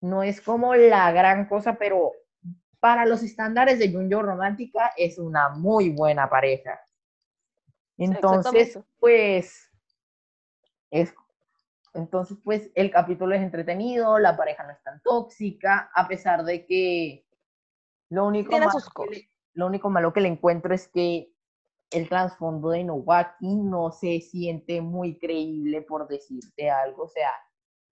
[0.00, 2.12] No es como la gran cosa, pero
[2.80, 6.80] para los estándares de Junjo Romántica es una muy buena pareja.
[7.98, 9.70] Entonces, pues,
[10.90, 11.14] es,
[11.94, 16.66] entonces, pues, el capítulo es entretenido, la pareja no es tan tóxica, a pesar de
[16.66, 17.26] que
[18.08, 18.56] lo único,
[19.54, 21.32] lo único malo que le encuentro es que
[21.90, 27.30] el trasfondo de Nowaki no se siente muy creíble por decirte algo, o sea,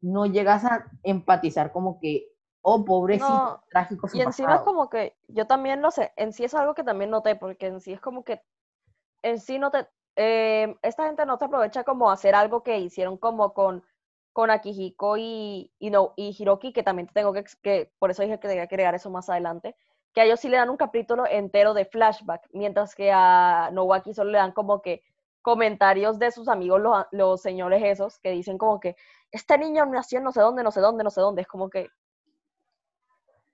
[0.00, 2.32] no llegas a empatizar como que,
[2.62, 6.54] oh, pobrecito, trágico Y encima es como que, yo también lo sé, en sí es
[6.54, 8.40] algo que también noté, porque en sí es como que,
[9.22, 13.16] en sí no te, eh, esta gente no te aprovecha como hacer algo que hicieron
[13.16, 13.84] como con,
[14.32, 18.38] con Akihiko y, y, no, y Hiroki, que también tengo que, que, por eso dije
[18.38, 19.76] que tenía que agregar eso más adelante,
[20.12, 24.14] que a ellos sí le dan un capítulo entero de flashback, mientras que a Nowaki
[24.14, 25.02] solo le dan como que
[25.42, 28.96] comentarios de sus amigos, los, señores esos, que dicen como que,
[29.30, 31.88] este niño nació no sé dónde, no sé dónde, no sé dónde, es como que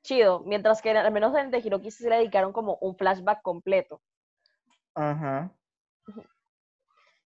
[0.02, 3.42] chido, mientras que al menos en de Hiroki sí se le dedicaron como un flashback
[3.42, 4.00] completo.
[4.94, 5.50] Ajá.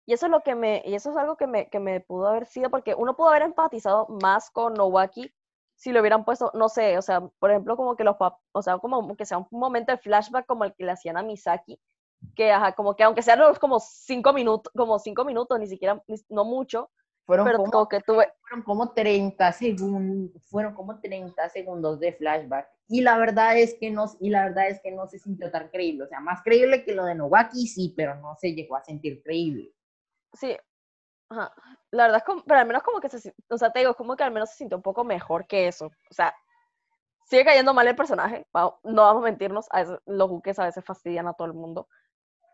[0.06, 2.28] Y eso es lo que me, y eso es algo que me, que me pudo
[2.28, 5.34] haber sido, porque uno pudo haber empatizado más con Nowaki
[5.78, 8.16] si lo hubieran puesto, no sé, o sea, por ejemplo, como que los
[8.52, 11.22] o sea, como que sea un momento de flashback como el que le hacían a
[11.22, 11.80] Misaki,
[12.34, 16.44] que ajá, como que aunque sean como cinco minutos, como cinco minutos, ni siquiera, no
[16.44, 16.90] mucho,
[17.28, 18.32] fueron pero como, que tuve...
[18.40, 22.68] Fueron como 30 segundos, fueron como 30 segundos de flashback.
[22.88, 25.68] Y la verdad es que no, y la verdad es que no se sintió tan
[25.68, 26.04] creíble.
[26.04, 29.22] O sea, más creíble que lo de Nowaki, sí, pero no se llegó a sentir
[29.22, 29.74] creíble.
[30.32, 30.56] Sí,
[31.30, 31.52] Ajá.
[31.90, 34.16] La verdad es como, pero al menos como que se, o sea, te digo, como
[34.16, 35.86] que al menos se sintió un poco mejor que eso.
[35.86, 36.34] O sea,
[37.26, 40.82] sigue cayendo mal el personaje, no vamos a mentirnos, a veces, los buques a veces
[40.82, 41.88] fastidian a todo el mundo,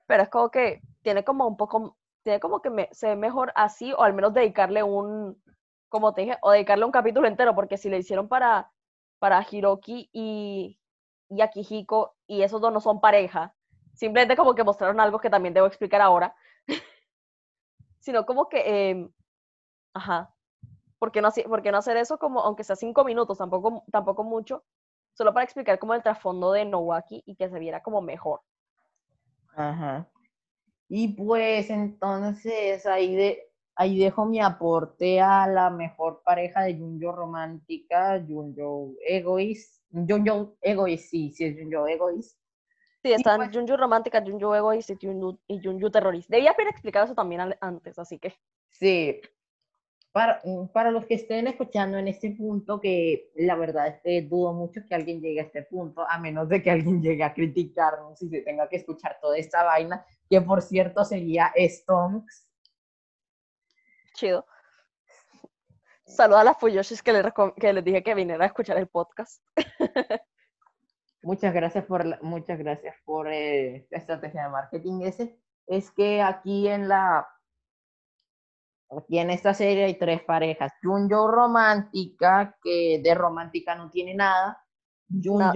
[0.06, 3.52] pero es como que tiene como un poco, tiene como que me, se ve mejor
[3.54, 5.40] así, o al menos dedicarle un,
[5.88, 8.72] como te dije, o dedicarle un capítulo entero, porque si le hicieron para,
[9.20, 10.80] para Hiroki y,
[11.28, 13.54] y Akihiko, y esos dos no son pareja,
[13.94, 16.34] simplemente como que mostraron algo que también debo explicar ahora,
[18.00, 19.12] sino como que, em,
[19.92, 20.34] ajá,
[20.98, 24.64] ¿por qué, no, ¿por no hacer eso como, aunque sea cinco minutos, tampoco, tampoco mucho,
[25.12, 28.40] solo para explicar como el trasfondo de Nowaki y que se viera como mejor?
[29.54, 30.08] Ajá.
[30.96, 37.10] Y pues entonces ahí, de, ahí dejo mi aporte a la mejor pareja de Junjo
[37.10, 42.40] romántica, Junjo egoísta, Junjo egoísta, sí, sí es Junjo egoísta.
[43.02, 46.30] Sí, están pues Junju Romántica, Junju Egoist y Junju, y Junju Terrorist.
[46.30, 48.32] Debía haber explicado eso también antes, así que.
[48.70, 49.20] Sí.
[50.14, 54.22] Para, mm, para los que estén escuchando en este punto, que la verdad es que
[54.22, 57.34] dudo mucho que alguien llegue a este punto, a menos de que alguien llegue a
[57.34, 62.48] criticarnos y se tenga que escuchar toda esta vaina, que por cierto sería Stonks.
[64.14, 64.46] Chido.
[66.06, 69.42] Saluda a las Fuyoshis que, le, que les dije que viniera a escuchar el podcast.
[71.24, 75.40] Muchas gracias por, muchas gracias por eh, la estrategia de marketing ese.
[75.66, 77.26] Es que aquí en la,
[78.98, 80.72] aquí en esta serie hay tres parejas.
[80.82, 84.62] Junjo romántica, que de romántica no tiene nada.
[85.08, 85.52] Junjo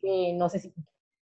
[0.00, 0.74] que no sé si,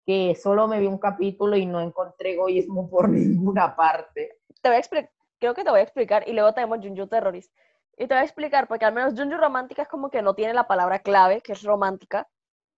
[0.05, 4.39] que solo me vi un capítulo y no encontré egoísmo por ninguna parte.
[4.61, 7.53] Te voy a explicar, creo que te voy a explicar, y luego tenemos Junjo Terrorist.
[7.97, 10.53] Y te voy a explicar, porque al menos Junjo romántica es como que no tiene
[10.53, 12.27] la palabra clave, que es romántica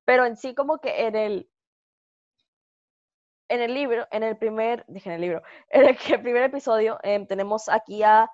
[0.06, 1.50] pero en sí como que en el,
[3.52, 7.28] en el libro, en el primer, dije en el libro, en el, primer episodio em,
[7.28, 8.32] tenemos aquí a,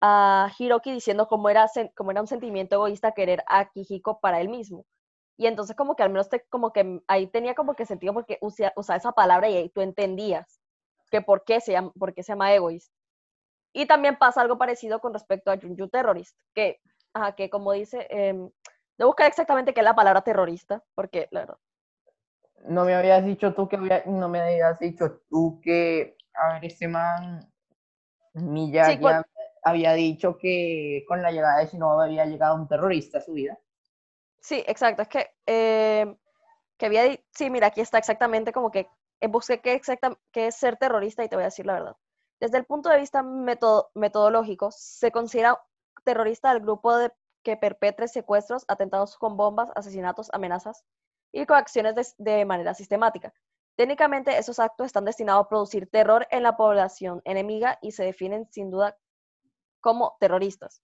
[0.00, 4.48] a Hiroki diciendo cómo era, cómo era un sentimiento egoísta querer a Kihiko para él
[4.48, 4.84] mismo.
[5.36, 8.38] Y entonces como que al menos te, como que ahí tenía como que sentido porque
[8.40, 10.60] usaba esa palabra y ahí tú entendías
[11.10, 12.92] que por qué se llama, por qué se llama egoísta.
[13.72, 16.80] Y también pasa algo parecido con respecto a Junju Terrorist, que,
[17.14, 18.34] ajá, que como dice, eh,
[18.98, 21.58] de buscar exactamente qué es la palabra terrorista, porque la verdad.
[22.64, 26.64] No me habías dicho tú que había, no me habías dicho tú que, a ver,
[26.64, 27.40] este man,
[28.34, 29.08] Miyagi Sí,
[29.62, 33.58] había dicho que con la llegada de Shinobu había llegado un terrorista a su vida.
[34.40, 36.16] Sí, exacto, es que, eh,
[36.78, 38.88] que había, sí, mira, aquí está exactamente como que
[39.28, 41.96] busqué qué, exacta, qué es ser terrorista y te voy a decir la verdad.
[42.40, 45.60] Desde el punto de vista meto- metodológico, se considera
[46.04, 47.10] terrorista el grupo de,
[47.42, 50.84] que perpetre secuestros, atentados con bombas, asesinatos, amenazas
[51.32, 53.32] y coacciones de, de manera sistemática.
[53.76, 58.48] Técnicamente, esos actos están destinados a producir terror en la población enemiga y se definen
[58.50, 58.96] sin duda
[59.80, 60.82] como terroristas.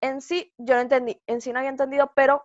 [0.00, 2.44] En sí, yo no entendí, en sí no había entendido, pero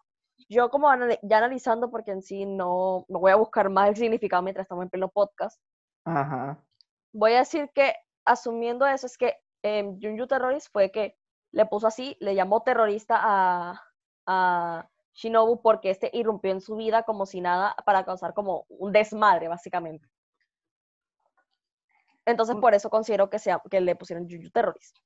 [0.50, 0.90] yo como
[1.24, 4.84] ya analizando, porque en sí no, no voy a buscar más el significado mientras estamos
[4.84, 5.60] en pleno podcast,
[6.06, 6.64] Ajá.
[7.14, 11.18] voy a decir que asumiendo eso es que eh, Junju Terrorist fue que
[11.52, 13.82] le puso así, le llamó terrorista a,
[14.26, 18.92] a Shinobu porque este irrumpió en su vida como si nada para causar como un
[18.92, 20.08] desmadre, básicamente.
[22.26, 22.62] Entonces, Mm.
[22.62, 24.98] por eso considero que, sea, que le pusieron Junju Terrorist.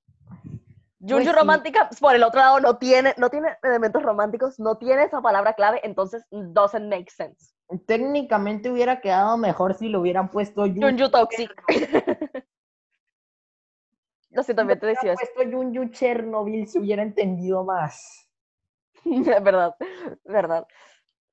[0.99, 1.31] Pues Junju sí.
[1.31, 5.53] romántica, por el otro lado, no tiene, no tiene elementos románticos, no tiene esa palabra
[5.53, 7.53] clave, entonces doesn't make sense.
[7.85, 10.81] Técnicamente hubiera quedado mejor si lo hubieran puesto Junju.
[10.81, 11.51] Junju Toxic.
[14.31, 15.21] Lo siento, Si me te decía eso.
[15.33, 18.26] puesto Junju Chernobyl se hubiera entendido más.
[19.43, 19.75] verdad,
[20.25, 20.67] verdad.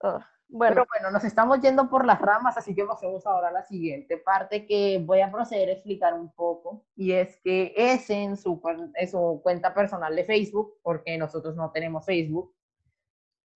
[0.02, 3.52] Ah, bueno, Pero bueno, nos estamos yendo por las ramas, así que pasemos ahora a
[3.52, 6.84] la siguiente parte que voy a proceder a explicar un poco.
[6.94, 8.60] Y es que ese en su,
[8.94, 12.54] en su cuenta personal de Facebook, porque nosotros no tenemos Facebook,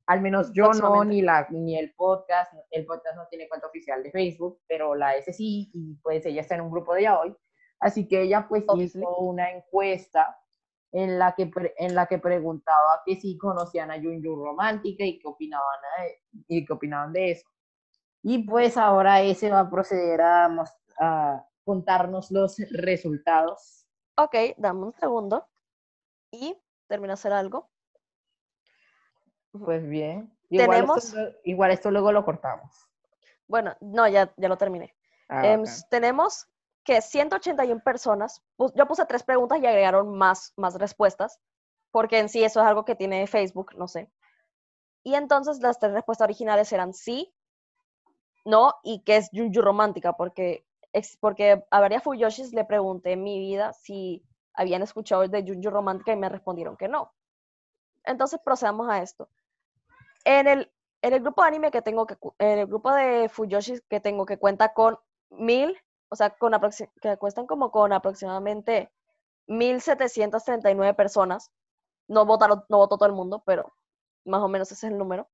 [0.09, 4.03] al menos yo no, ni, la, ni el podcast, el podcast no tiene cuenta oficial
[4.03, 7.21] de Facebook, pero la S sí, y pues ella está en un grupo de ya
[7.21, 7.37] hoy.
[7.79, 10.37] Así que ella pues hizo una encuesta
[10.93, 15.29] en la que, en la que preguntaba que si conocían a Junju Romántica y qué
[15.29, 17.49] opinaban, de- y qué opinaban de eso.
[18.23, 20.49] Y pues ahora ese va a proceder a,
[21.01, 23.87] a contarnos los resultados.
[24.17, 25.47] ok, dame un segundo.
[26.31, 26.57] Y
[26.89, 27.71] termino de hacer algo.
[29.53, 32.71] Pues bien, igual, Tenemos- esto, igual esto luego lo cortamos.
[33.47, 34.95] Bueno, no, ya, ya lo terminé.
[35.29, 35.69] Ah, Em, ok.
[35.91, 36.49] tenemos
[36.89, 38.43] que 181 personas,
[38.75, 41.39] yo puse tres preguntas y agregaron más, más respuestas,
[41.91, 44.11] porque en sí eso es algo que tiene Facebook, no sé.
[45.03, 47.31] Y entonces las tres respuestas originales eran sí,
[48.47, 50.65] no y que es Junju romántica, porque,
[51.21, 54.25] porque a varias Fuyoshis le pregunté en mi vida si
[54.55, 57.13] habían escuchado de Junju romántica y me respondieron que no.
[58.03, 59.29] Entonces procedamos a esto.
[60.25, 60.73] En el,
[61.03, 64.25] en el grupo de anime que tengo, que, en el grupo de Fuyoshis que tengo
[64.25, 64.99] que cuenta con
[65.29, 66.53] mil, o sea, con
[67.01, 68.91] que cuestan como con aproximadamente
[69.47, 71.51] 1739 personas.
[72.07, 73.73] No votaron, no votó todo el mundo, pero
[74.25, 75.29] más o menos ese es el número.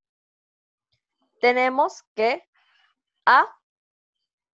[1.40, 2.42] Tenemos que
[3.26, 3.46] a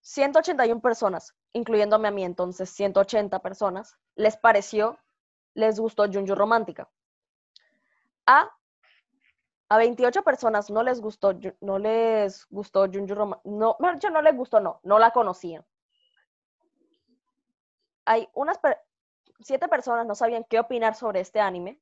[0.02, 4.98] 181 personas, incluyéndome a mí, entonces 180 personas, les pareció,
[5.54, 6.90] les gustó Junju Romántica.
[8.26, 8.50] A
[9.70, 14.36] a 28 personas no les gustó, no les gustó Junju Romántica, no, dicho, no les
[14.36, 15.66] gustó, no, no la conocían.
[18.08, 18.58] Hay unas,
[19.42, 21.78] siete personas no sabían qué opinar sobre este anime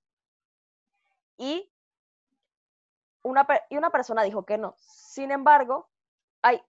[1.38, 1.72] y
[3.22, 4.76] una, y una persona dijo que no.
[4.80, 5.88] Sin embargo,
[6.42, 6.64] hay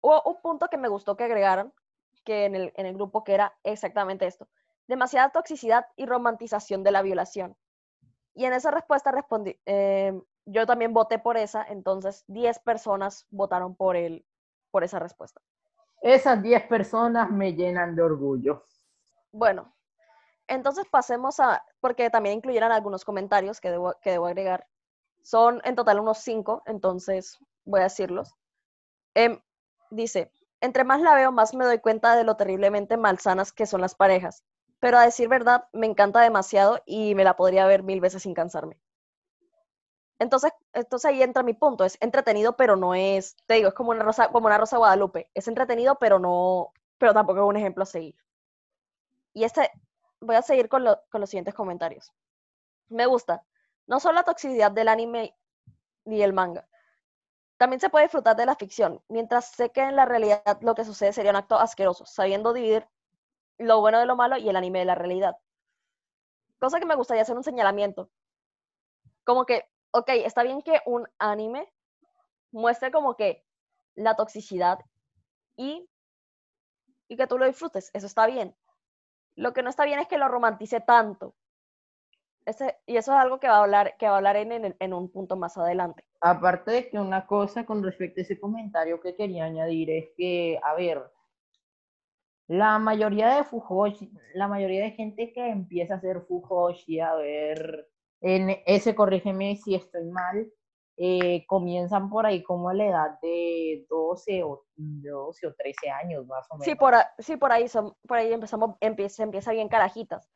[0.00, 1.72] un punto que me gustó que agregaran
[2.24, 4.48] que en el, en el grupo que era exactamente esto.
[4.86, 7.56] Demasiada toxicidad y romantización de la violación.
[8.34, 10.12] Y en esa respuesta respondí, eh,
[10.44, 14.24] yo también voté por esa, entonces 10 personas votaron por, el,
[14.70, 15.40] por esa respuesta.
[16.02, 18.64] Esas 10 personas me llenan de orgullo.
[19.30, 19.72] Bueno,
[20.48, 24.66] entonces pasemos a, porque también incluyeran algunos comentarios que debo, que debo agregar.
[25.22, 28.34] Son en total unos 5, entonces voy a decirlos.
[29.14, 29.40] Em,
[29.90, 33.80] dice, entre más la veo, más me doy cuenta de lo terriblemente malsanas que son
[33.80, 34.42] las parejas.
[34.80, 38.34] Pero a decir verdad, me encanta demasiado y me la podría ver mil veces sin
[38.34, 38.81] cansarme.
[40.22, 43.90] Entonces, entonces ahí entra mi punto, es entretenido, pero no es, te digo, es como
[43.92, 47.82] una rosa, como una rosa Guadalupe, es entretenido, pero no, pero tampoco es un ejemplo
[47.84, 48.16] a seguir.
[49.34, 49.70] Y este,
[50.20, 52.12] voy a seguir con, lo- con los siguientes comentarios.
[52.88, 53.44] Me gusta,
[53.88, 55.36] no solo la toxicidad del anime
[56.06, 56.68] ni el manga,
[57.58, 60.84] también se puede disfrutar de la ficción, mientras sé que en la realidad lo que
[60.84, 62.88] sucede sería un acto asqueroso, sabiendo dividir
[63.58, 65.36] lo bueno de lo malo y el anime de la realidad.
[66.62, 68.08] Cosa que me gustaría hacer un señalamiento.
[69.24, 71.72] Como que, ok, está bien que un anime
[72.50, 73.44] muestre como que
[73.94, 74.78] la toxicidad
[75.56, 75.88] y,
[77.08, 78.54] y que tú lo disfrutes, eso está bien.
[79.36, 81.34] Lo que no está bien es que lo romantice tanto.
[82.44, 84.76] Ese, y eso es algo que va a hablar, que va a hablar en, en,
[84.78, 86.04] en un punto más adelante.
[86.20, 90.58] Aparte de que una cosa con respecto a ese comentario que quería añadir es que,
[90.62, 91.02] a ver,
[92.48, 97.91] la mayoría de Fujoshi, la mayoría de gente que empieza a hacer Fujoshi, a ver,
[98.22, 100.50] en ese, corrígeme si estoy mal,
[100.96, 106.26] eh, comienzan por ahí como a la edad de 12 o, 12 o 13 años
[106.26, 106.64] más o menos.
[106.64, 110.30] Sí, por, sí, por ahí, son, por ahí empezamos, empieza, empieza bien carajitas.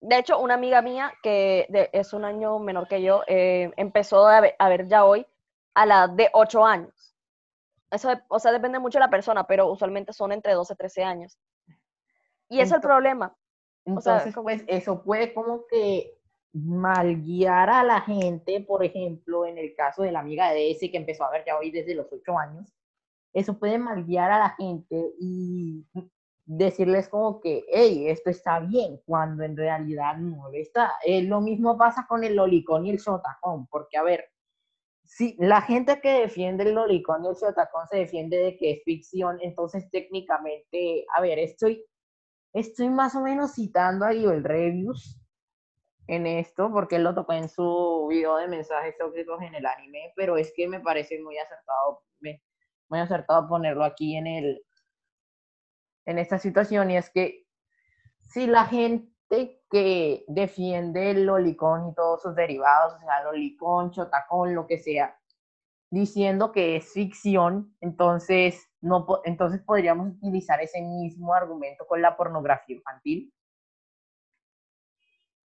[0.00, 4.40] De hecho, una amiga mía que es un año menor que yo, eh, empezó a
[4.40, 5.26] ver, a ver ya hoy
[5.74, 7.16] a la edad de 8 años.
[7.90, 11.04] Eso, o sea, depende mucho de la persona, pero usualmente son entre 12 y 13
[11.04, 11.38] años.
[12.48, 13.34] Y es el problema.
[13.84, 16.19] Entonces, pues eso puede como que
[16.52, 20.90] mal guiar a la gente, por ejemplo, en el caso de la amiga de ese
[20.90, 22.72] que empezó a ver ya hoy desde los 8 años,
[23.32, 25.86] eso puede mal guiar a la gente y
[26.44, 30.94] decirles como que, hey, esto está bien, cuando en realidad no lo está.
[31.04, 34.24] Eh, lo mismo pasa con el lolicón y el sotacón, porque a ver,
[35.04, 38.82] si la gente que defiende el lolicón y el sotacón se defiende de que es
[38.84, 41.84] ficción, entonces técnicamente, a ver, estoy
[42.52, 45.19] Estoy más o menos citando a el Reviews
[46.10, 50.12] en esto, porque él lo tocó en su video de mensajes tóxicos en el anime,
[50.16, 52.02] pero es que me parece muy acertado,
[52.88, 54.64] muy acertado ponerlo aquí en el
[56.06, 57.46] en esta situación y es que
[58.22, 64.56] si la gente que defiende el lolicón y todos sus derivados, o sea, lolicón, chotacón,
[64.56, 65.16] lo que sea,
[65.90, 72.74] diciendo que es ficción, entonces no, entonces podríamos utilizar ese mismo argumento con la pornografía
[72.74, 73.32] infantil.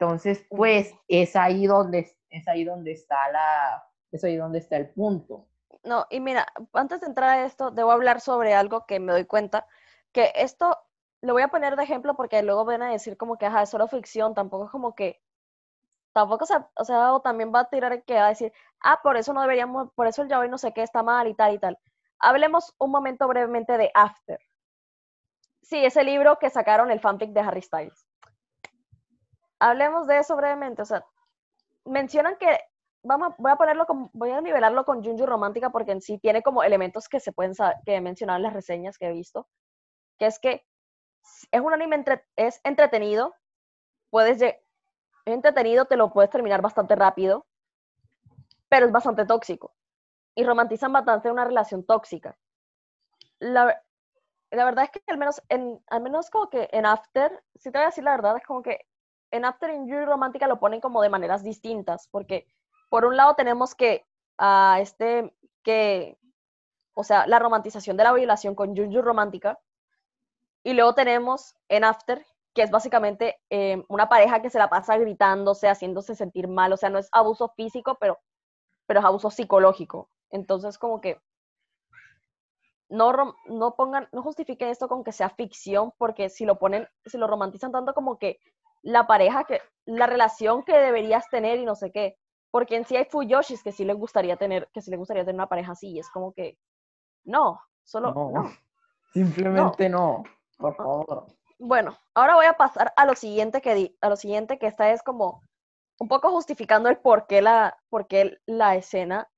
[0.02, 4.90] Entonces, pues es ahí donde es ahí donde está la es ahí donde está el
[4.90, 5.46] punto.
[5.84, 9.26] No, y mira, antes de entrar a esto, debo hablar sobre algo que me doy
[9.26, 9.68] cuenta
[10.12, 10.76] que esto
[11.22, 13.70] lo voy a poner de ejemplo porque luego van a decir como que ajá, es
[13.70, 15.22] solo ficción, tampoco es como que
[16.14, 19.34] tampoco se, o sea, también va a tirar que va a decir, ah, por eso
[19.34, 21.78] no deberíamos, por eso el yaoi no sé qué está mal y tal y tal.
[22.18, 24.40] Hablemos un momento brevemente de After.
[25.62, 28.11] Sí, ese libro que sacaron el fanfic de Harry Styles.
[29.62, 30.82] Hablemos de eso brevemente.
[30.82, 31.06] O sea,
[31.86, 32.58] mencionan que
[33.04, 36.42] vamos, voy a ponerlo como, voy a nivelarlo con Junju Romántica porque en sí tiene
[36.42, 37.54] como elementos que se pueden
[37.86, 39.48] que he mencionado en las reseñas que he visto,
[40.18, 40.66] que es que
[41.52, 42.04] es un anime
[42.36, 43.36] es entretenido,
[44.10, 44.56] puedes es
[45.26, 47.46] entretenido, te lo puedes terminar bastante rápido,
[48.68, 49.76] pero es bastante tóxico
[50.34, 52.36] y romantizan bastante una relación tóxica.
[53.38, 53.80] La,
[54.50, 57.78] la verdad es que al menos, en, al menos como que en After, si te
[57.78, 58.88] voy a decir la verdad, es como que
[59.32, 62.46] en After y Yuri Romántica lo ponen como de maneras distintas, porque
[62.90, 64.06] por un lado tenemos que
[64.38, 66.18] a este, que,
[66.94, 69.60] o sea, la romantización de la violación con Juju Romántica,
[70.64, 74.98] y luego tenemos en After, que es básicamente eh, una pareja que se la pasa
[74.98, 78.20] gritándose, haciéndose sentir mal, o sea, no es abuso físico, pero,
[78.86, 80.10] pero es abuso psicológico.
[80.30, 81.20] Entonces, como que
[82.90, 83.14] no,
[83.46, 87.28] no pongan, no justifiquen esto con que sea ficción, porque si lo ponen, si lo
[87.28, 88.40] romantizan tanto como que
[88.82, 92.18] la pareja, que, la relación que deberías tener y no sé qué.
[92.52, 95.36] Porque en sí hay Fuyoshis que sí les gustaría tener, que sí les gustaría tener
[95.36, 96.58] una pareja así, y es como que,
[97.24, 98.52] no, solo no.
[99.14, 100.24] Simplemente no.
[100.58, 101.28] por favor.
[101.60, 104.92] Bueno, ahora voy a pasar a lo siguiente que di, a lo siguiente que esta
[104.92, 105.44] es como
[106.00, 109.30] un poco justificando el por qué la, por qué la escena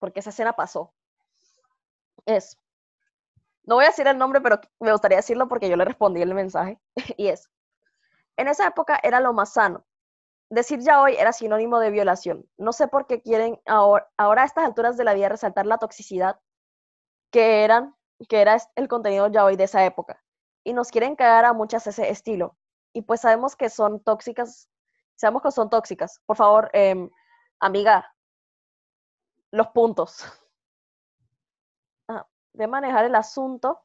[0.00, 0.92] porque esa escena pasó.
[2.26, 2.58] Es,
[3.62, 6.34] no voy a decir el nombre, pero me gustaría decirlo porque yo le respondí el
[6.34, 6.80] mensaje,
[7.16, 7.48] y es,
[8.36, 9.84] en esa época era lo más sano.
[10.50, 12.44] Decir ya hoy era sinónimo de violación.
[12.56, 16.40] No sé por qué quieren ahora, a estas alturas de la vida resaltar la toxicidad
[17.30, 17.94] que, eran,
[18.28, 20.22] que era el contenido ya hoy de esa época.
[20.64, 22.56] Y nos quieren cagar a muchas ese estilo.
[22.92, 24.68] Y pues sabemos que son tóxicas,
[25.14, 26.20] sabemos que son tóxicas.
[26.26, 27.08] Por favor, em,
[27.60, 28.12] amiga,
[29.52, 30.24] los puntos.
[32.08, 33.84] Ah, de manejar el asunto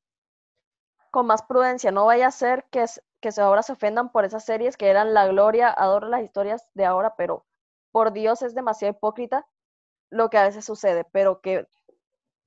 [1.12, 1.91] con más prudencia.
[1.91, 2.86] No vaya a ser que,
[3.20, 6.86] que ahora se ofendan por esas series que eran la gloria, adoro las historias de
[6.86, 7.45] ahora, pero
[7.91, 9.47] por Dios es demasiado hipócrita
[10.09, 11.68] lo que a veces sucede, pero que,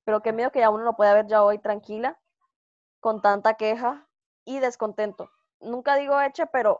[0.05, 2.19] pero que miedo que ya uno no puede ver ya hoy tranquila,
[2.99, 4.07] con tanta queja
[4.45, 5.29] y descontento.
[5.59, 6.79] Nunca digo eche, pero,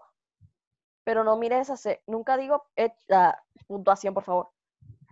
[1.03, 4.51] pero no mires esa nunca digo echa, puntuación, por favor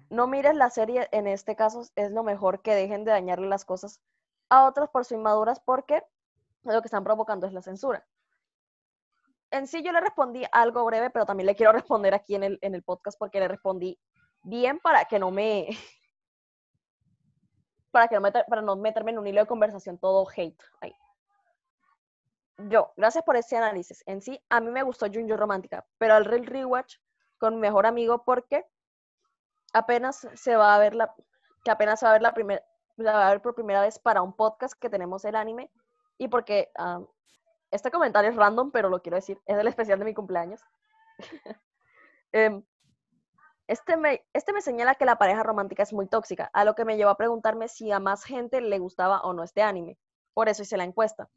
[0.09, 3.65] no mires la serie, en este caso es lo mejor que dejen de dañarle las
[3.65, 4.01] cosas
[4.49, 6.03] a otros por su inmaduras porque
[6.63, 8.05] lo que están provocando es la censura.
[9.51, 12.59] En sí yo le respondí algo breve, pero también le quiero responder aquí en el,
[12.61, 13.99] en el podcast porque le respondí
[14.43, 15.67] bien para que no me...
[17.91, 20.93] para, que no para no meterme en un hilo de conversación todo hate ahí.
[22.69, 24.03] yo, gracias por ese análisis.
[24.05, 26.97] En sí, a mí me gustó Junjo Romántica, pero al Real Rewatch
[27.37, 28.65] con mi mejor amigo porque
[29.73, 31.13] apenas se va a ver la,
[31.63, 32.63] que apenas se va a ver la primera,
[32.97, 35.71] la va a ver por primera vez para un podcast que tenemos el anime
[36.17, 37.01] y porque ah,
[37.71, 40.61] este comentario es random, pero lo quiero decir, es del especial de mi cumpleaños.
[42.33, 42.61] Em,
[43.67, 46.83] este, me, este me señala que la pareja romántica es muy tóxica, a lo que
[46.83, 49.97] me llevó a preguntarme si a más gente le gustaba o no este anime.
[50.33, 51.29] Por eso hice la encuesta.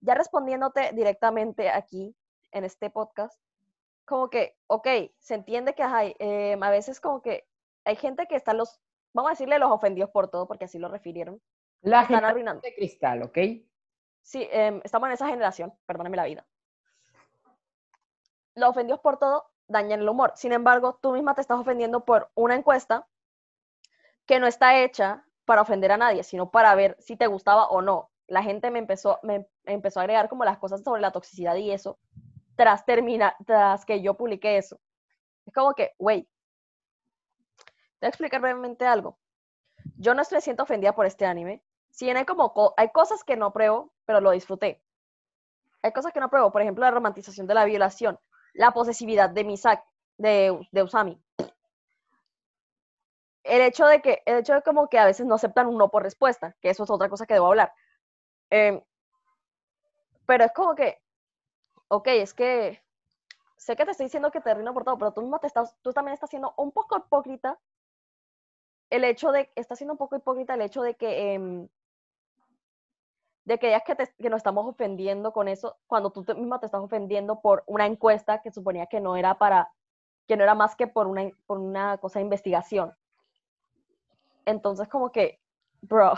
[0.00, 2.14] Ya respondiéndote directamente aquí,
[2.52, 3.40] en este podcast,
[4.04, 4.88] como que, ok,
[5.18, 7.46] se entiende que hay, em, a veces como que
[7.84, 8.80] hay gente que están los,
[9.12, 11.40] vamos a decirle los ofendidos por todo, porque así lo refirieron.
[11.82, 13.38] La gente de cristal, ¿ok?
[14.22, 16.46] Sí, em, estamos en esa generación, perdóname la vida.
[18.54, 20.32] Los ofendidos por todo dañan el humor.
[20.36, 23.06] Sin embargo, tú misma te estás ofendiendo por una encuesta
[24.26, 27.82] que no está hecha para ofender a nadie, sino para ver si te gustaba o
[27.82, 28.10] no.
[28.26, 31.72] La gente me empezó, me empezó a agregar como las cosas sobre la toxicidad y
[31.72, 31.98] eso,
[32.54, 34.78] tras, terminar, tras que yo publiqué eso.
[35.46, 36.28] Es como que, güey,
[37.98, 39.18] te voy a explicar brevemente algo.
[39.96, 41.62] Yo no estoy siendo ofendida por este anime.
[41.90, 44.82] Si hay como, hay cosas que no pruebo, pero lo disfruté.
[45.82, 48.18] Hay cosas que no pruebo, por ejemplo, la romantización de la violación,
[48.54, 49.86] la posesividad de Misaki,
[50.18, 51.22] de, de Usami.
[53.44, 55.92] El hecho de que, el hecho de como que a veces no aceptan un no
[55.92, 57.72] por respuesta, que eso es otra cosa que debo hablar.
[58.50, 58.82] Em,
[60.26, 61.00] pero es como que,
[61.86, 62.82] ok, es que
[63.56, 65.76] sé que te estoy diciendo que te rindo por todo, pero tú mismo te estás,
[65.82, 67.60] tú también estás siendo un poco hipócrita.
[68.90, 71.68] El hecho de, está siendo un poco hipócrita el hecho de que em,
[73.44, 76.80] de que es que, que nos estamos ofendiendo con eso, cuando tú misma te estás
[76.80, 79.70] ofendiendo por una encuesta que suponía que no era para,
[80.26, 82.94] que no era más que por una, por una cosa de investigación.
[84.44, 85.40] Entonces, como que,
[85.82, 86.14] bro.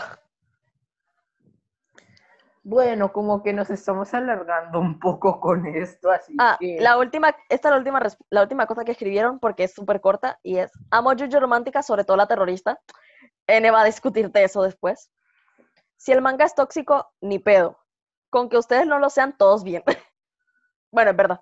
[2.65, 6.77] Bueno, como que nos estamos alargando un poco con esto, así ah, que...
[6.79, 7.99] La última, esta es la última,
[8.29, 12.05] la última cosa que escribieron porque es súper corta y es, amo Yuyo Romántica, sobre
[12.05, 12.79] todo la terrorista.
[13.47, 15.11] N va a discutirte eso después.
[15.97, 17.77] Si el manga es tóxico, ni pedo.
[18.29, 19.83] Con que ustedes no lo sean, todos bien.
[20.91, 21.41] bueno, es verdad.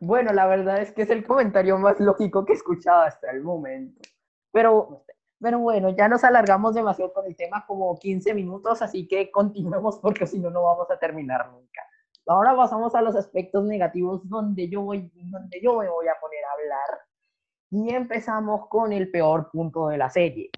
[0.00, 3.42] bueno, la verdad es que es el comentario más lógico que he escuchado hasta el
[3.42, 4.00] momento.
[4.52, 5.04] Pero,
[5.40, 9.98] pero bueno, ya nos alargamos demasiado con el tema, como 15 minutos, así que continuemos
[9.98, 11.82] porque si no, no vamos a terminar nunca.
[12.26, 16.44] Ahora pasamos a los aspectos negativos donde yo, voy, donde yo me voy a poner
[16.44, 17.00] a hablar.
[17.70, 20.50] Y empezamos con el peor punto de la serie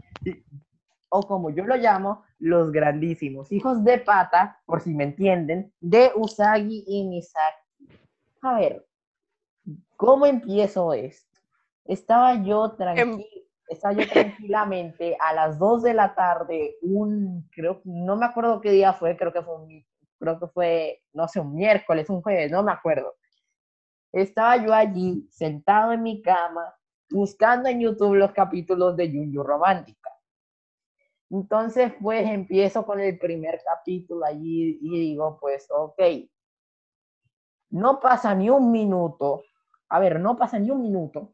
[1.10, 6.12] o como yo lo llamo, los grandísimos hijos de pata, por si me entienden, de
[6.14, 7.98] Usagi y Misaki.
[8.42, 8.86] A ver,
[9.96, 11.38] ¿cómo empiezo esto?
[11.84, 13.20] Estaba yo, em.
[13.68, 18.70] estaba yo tranquilamente a las 2 de la tarde, un, creo, no me acuerdo qué
[18.70, 19.84] día fue, creo que fue un,
[20.18, 23.14] creo que fue, no sé, un miércoles, un jueves, no me acuerdo.
[24.12, 26.72] Estaba yo allí, sentado en mi cama,
[27.10, 30.09] buscando en YouTube los capítulos de Yuyu Romántica
[31.30, 36.00] entonces, pues empiezo con el primer capítulo allí y digo, pues, ok,
[37.70, 39.44] no pasa ni un minuto,
[39.88, 41.32] a ver, no pasa ni un minuto,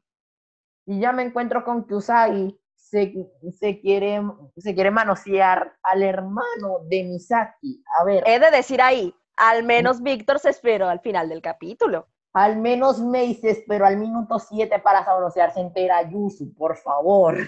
[0.85, 3.13] y ya me encuentro con que Usagi se,
[3.59, 4.23] se, quiere,
[4.57, 7.83] se quiere manosear al hermano de Misaki.
[7.99, 8.23] A ver.
[8.27, 12.07] He de decir ahí, al menos Víctor se esperó al final del capítulo.
[12.35, 17.39] Al menos me se esperó al minuto 7 para sabrosearse entera Yusu, por favor.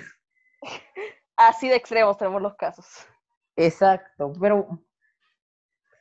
[1.38, 2.84] Así de extremos tenemos los casos.
[3.54, 4.80] Exacto, pero,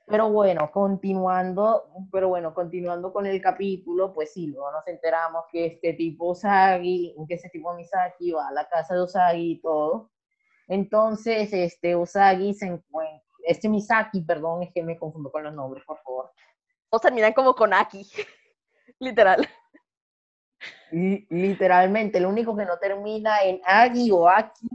[0.07, 5.67] pero bueno, continuando, pero bueno, continuando con el capítulo, pues sí, luego nos enteramos que
[5.67, 10.09] este tipo Usagi, que este tipo Misaki va a la casa de Usagi y todo.
[10.67, 15.85] Entonces, este Usagi se encuentra, este Misaki, perdón, es que me confundo con los nombres,
[15.85, 16.31] por favor.
[16.89, 18.09] O terminan como con Aki,
[18.99, 19.47] literal.
[20.89, 24.67] literalmente, lo único que no termina en Agi o Aki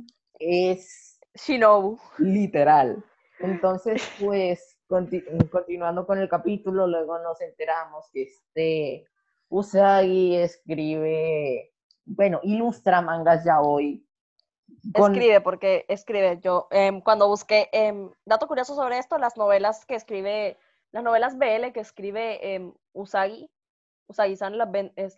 [0.42, 1.98] es Shinobu.
[2.18, 3.04] Literal.
[3.40, 9.06] Entonces, pues, continuando con el capítulo, luego nos enteramos que este
[9.48, 11.72] Usagi escribe,
[12.04, 14.06] bueno, ilustra mangas ya hoy.
[14.94, 16.40] Escribe, porque escribe.
[16.40, 20.58] Yo, em, cuando busqué, eh, dato curioso sobre esto, las novelas que escribe,
[20.90, 23.50] las novelas BL que escribe em, Usagi,
[24.08, 24.68] Usagi-san las,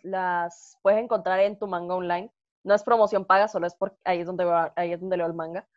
[0.03, 2.31] las puedes encontrar en tu manga online
[2.65, 4.45] no es promoción paga, solo es porque ahí es donde,
[4.75, 5.67] ahí es donde leo el manga.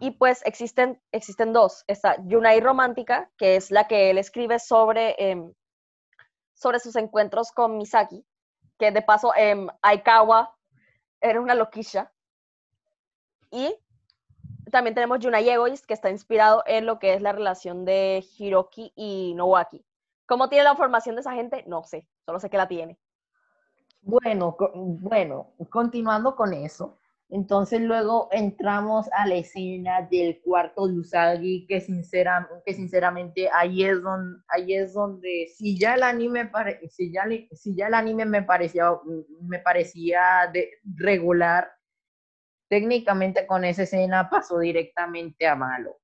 [0.00, 1.84] Y pues existen, existen dos.
[1.88, 5.52] Está Yunai Romántica, que es la que él escribe sobre, em,
[6.54, 8.24] sobre sus encuentros con Misaki,
[8.78, 10.54] que de paso eh, Aikawa
[11.20, 12.12] era una loquilla.
[13.50, 13.74] Y
[14.70, 18.92] también tenemos Yunai Egoist, que está inspirado en lo que es la relación de Hiroki
[18.94, 19.84] y Nowaki,
[20.28, 21.64] ¿Cómo tiene la formación de esa gente?
[21.66, 22.98] No sé, solo sé que la tiene.
[24.08, 26.98] Bueno, bueno, continuando con eso,
[27.28, 33.84] entonces luego entramos a la escena del cuarto de Usagi, que, sincera, que sinceramente ahí
[33.84, 36.50] es, donde, ahí es donde, si ya el anime,
[36.88, 38.92] si ya, si ya el anime me parecía,
[39.42, 41.70] me parecía de regular,
[42.70, 45.98] técnicamente con esa escena pasó directamente a malo.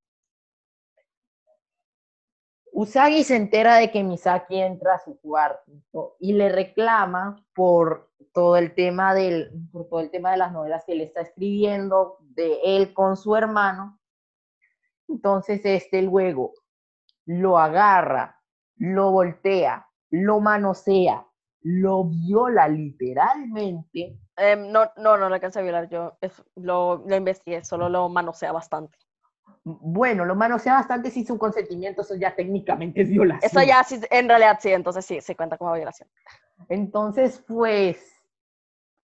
[2.77, 8.57] Usagi se entera de que Misaki entra a su cuarto y le reclama por todo
[8.57, 12.59] el tema del, por todo el tema de las novelas que él está escribiendo, de
[12.65, 13.97] él con su hermano.
[15.07, 16.51] Entonces este luego
[17.25, 18.41] lo agarra,
[18.75, 21.25] lo voltea, lo manosea,
[21.61, 24.19] lo viola literalmente.
[24.35, 26.17] Em, no, no, no lo alcancé a violar yo,
[26.55, 28.97] lo, lo investigué, solo lo manosea bastante.
[29.67, 33.49] Bueno, lo manosea bastante sin su consentimiento, eso ya técnicamente es violación.
[33.51, 36.07] Eso ya sí, en realidad sí, entonces sí, se cuenta como violación.
[36.69, 38.13] Entonces, pues,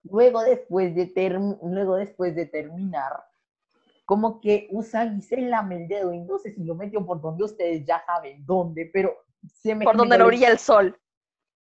[0.03, 1.13] luego después de,
[1.63, 3.13] luego después de terminar,
[4.05, 7.45] como que Usagi se lame el dedo y no sé si lo metió por donde
[7.45, 9.15] ustedes ya saben dónde, pero
[9.63, 10.99] se me Por donde no brilla el sol.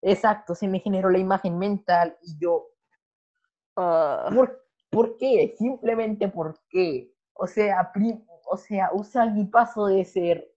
[0.01, 2.69] Exacto, se me generó la imagen mental y yo...
[3.77, 4.31] Ah.
[4.35, 5.55] ¿por, ¿Por qué?
[5.59, 7.13] Simplemente ¿por qué?
[7.35, 7.93] O sea,
[8.47, 10.53] o sea, Usagi pasó de ser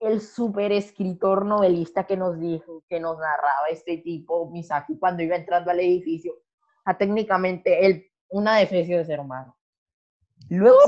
[0.00, 5.36] el super escritor novelista que nos dijo, que nos narraba este tipo, Misaki, cuando iba
[5.36, 6.34] entrando al edificio,
[6.84, 9.56] a técnicamente el, una defensa de ser humano.
[10.48, 10.78] Luego,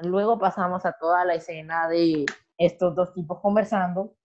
[0.00, 2.24] luego pasamos a toda la escena de
[2.56, 4.16] estos dos tipos conversando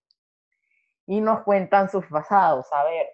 [1.05, 2.67] y nos cuentan sus pasados.
[2.71, 3.07] A ver,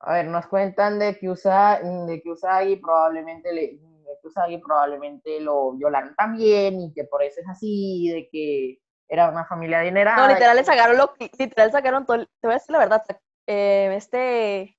[0.00, 3.78] a ver, nos cuentan de que, de que Usagi probablemente le,
[4.24, 9.44] Usagi probablemente lo violaron también y que por eso es así, de que era una
[9.44, 10.26] familia adinerada.
[10.26, 13.02] No, literal le sacaron lo literal sacaron todo, te voy a decir la verdad,
[13.46, 14.78] eh, este,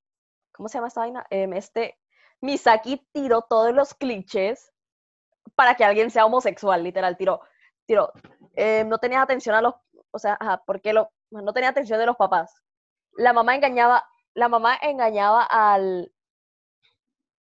[0.52, 1.26] ¿cómo se llama esta vaina?
[1.30, 1.98] Em, este,
[2.40, 4.72] Misaki tiró todos los clichés
[5.54, 7.40] para que alguien sea homosexual, literal, tiró,
[7.86, 8.12] tiró,
[8.54, 9.74] em, no tenía atención a los,
[10.10, 12.52] o sea, ajá, porque lo, no tenía atención de los papás.
[13.12, 16.12] La mamá engañaba, la mamá engañaba al,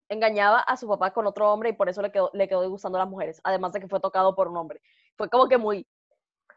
[0.08, 2.98] engañaba a su papá con otro hombre y por eso le quedó, le quedó gustando
[2.98, 4.80] a las mujeres, además de que fue tocado por un hombre.
[5.16, 5.86] Fue como que muy,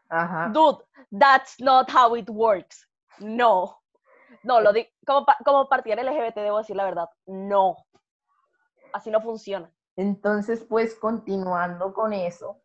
[0.08, 0.48] Ajá.
[0.52, 0.84] dude,
[1.18, 2.88] that's not how it works.
[3.18, 3.78] No.
[4.42, 7.76] No, lo di como, como partidaria LGBT debo decir la verdad, no.
[8.92, 9.70] Así no funciona.
[9.96, 12.62] Entonces, pues continuando con eso,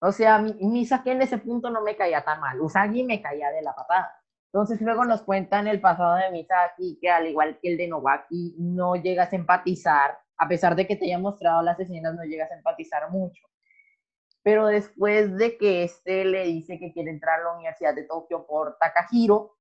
[0.00, 2.60] o sea, mi, mi saque en ese punto no me caía tan mal.
[2.60, 4.17] Usagi me caía de la patada.
[4.52, 8.56] Entonces luego nos cuentan el pasado de Misaki, que al igual que el de Novaki,
[8.58, 12.50] no llegas a empatizar, a pesar de que te haya mostrado las escenas, no llegas
[12.50, 13.42] a empatizar mucho.
[14.42, 18.46] Pero después de que este le dice que quiere entrar a la Universidad de Tokio
[18.46, 19.58] por Takahiro,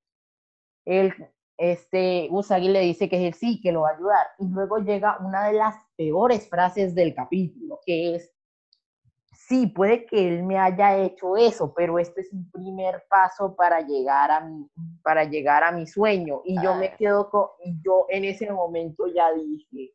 [0.85, 1.13] el,
[1.57, 4.27] este, Usagi le dice que sí, que lo va a ayudar.
[4.39, 8.31] Y luego llega una de las peores frases del capítulo, que es,
[9.47, 13.79] sí, puede que él me haya hecho eso, pero este es un primer paso para
[13.81, 14.69] llegar a mi,
[15.01, 16.41] para llegar a mi sueño.
[16.43, 19.93] Y yo me quedo con, y yo en ese momento ya dije,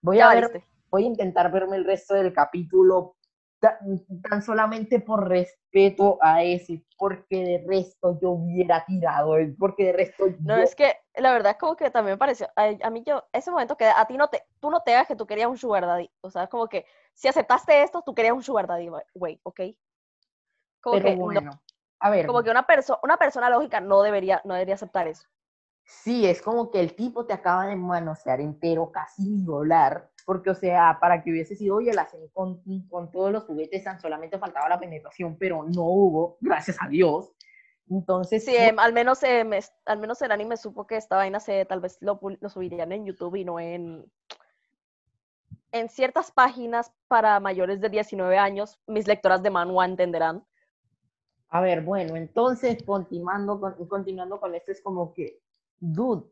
[0.00, 3.16] voy a ver, voy a intentar verme el resto del capítulo
[3.58, 10.26] tan, solamente por respeto a ese, porque de resto yo hubiera tirado, porque de resto
[10.40, 13.50] No, es que la verdad es como que también me pareció, a, mí yo, ese
[13.50, 15.86] momento que a ti no te, tú no te hagas que tú querías un sugar
[15.86, 19.40] daddy, o sea, es como que si aceptaste esto, tú querías un sugar daddy, güey,
[19.44, 19.60] ¿ok?
[20.80, 21.62] Como Pero que, bueno,
[22.00, 22.26] a ver.
[22.26, 25.26] Como que una, persona una persona lógica no debería, no debería aceptar eso.
[25.86, 30.54] Sí, es como que el tipo te acaba de manosear entero, casi violar, porque, o
[30.54, 34.68] sea, para que hubiese sido oye, la con, con todos los juguetes, tan solamente faltaba
[34.68, 37.33] la penetración, pero no hubo, gracias a Dios.
[37.90, 39.44] Entonces, sí, em, al, menos, eh,
[39.84, 43.04] al menos el anime supo que esta vaina se, tal vez lo, lo, subirían en
[43.04, 44.10] YouTube y no en,
[45.72, 48.80] en ciertas páginas para mayores de 19 años.
[48.86, 50.44] Mis lectoras de manhwa entenderán.
[51.48, 55.40] A ver, bueno, entonces, continuando con, continuando con esto, es como que,
[55.78, 56.24] dude,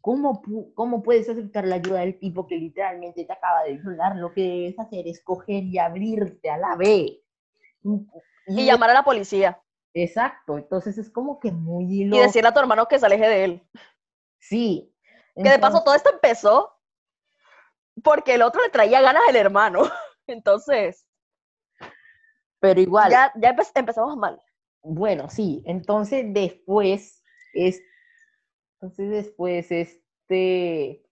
[0.00, 0.42] ¿cómo,
[0.74, 4.16] ¿cómo puedes aceptar la ayuda del tipo que literalmente te acaba de violar?
[4.16, 7.20] Lo que debes hacer es coger y abrirte a la B.
[8.46, 9.60] Y, llamar a la policía.
[9.94, 12.02] Exacto, entonces es como que muy...
[12.02, 13.68] Y decirle a tu hermano que se aleje de él.
[14.38, 14.94] Sí.
[15.34, 16.72] Que de paso todo esto empezó
[18.02, 19.82] porque el otro le traía ganas al hermano.
[20.26, 21.06] Entonces...
[22.60, 23.10] Pero igual...
[23.10, 24.40] Ya, ya empezamos mal.
[24.82, 27.22] Bueno, sí, entonces después
[27.54, 27.80] es
[28.80, 31.02] entonces después, este,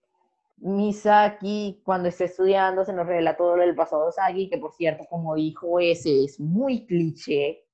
[0.59, 4.73] Misaki, cuando está estudiando, se nos revela todo lo del pasado de Sagi, que por
[4.73, 7.66] cierto, como dijo ese, es muy cliché.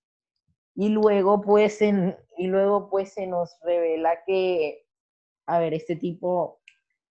[0.75, 4.87] Y luego pues, y luego pues se nos revela que,
[5.47, 6.61] a ver, este tipo,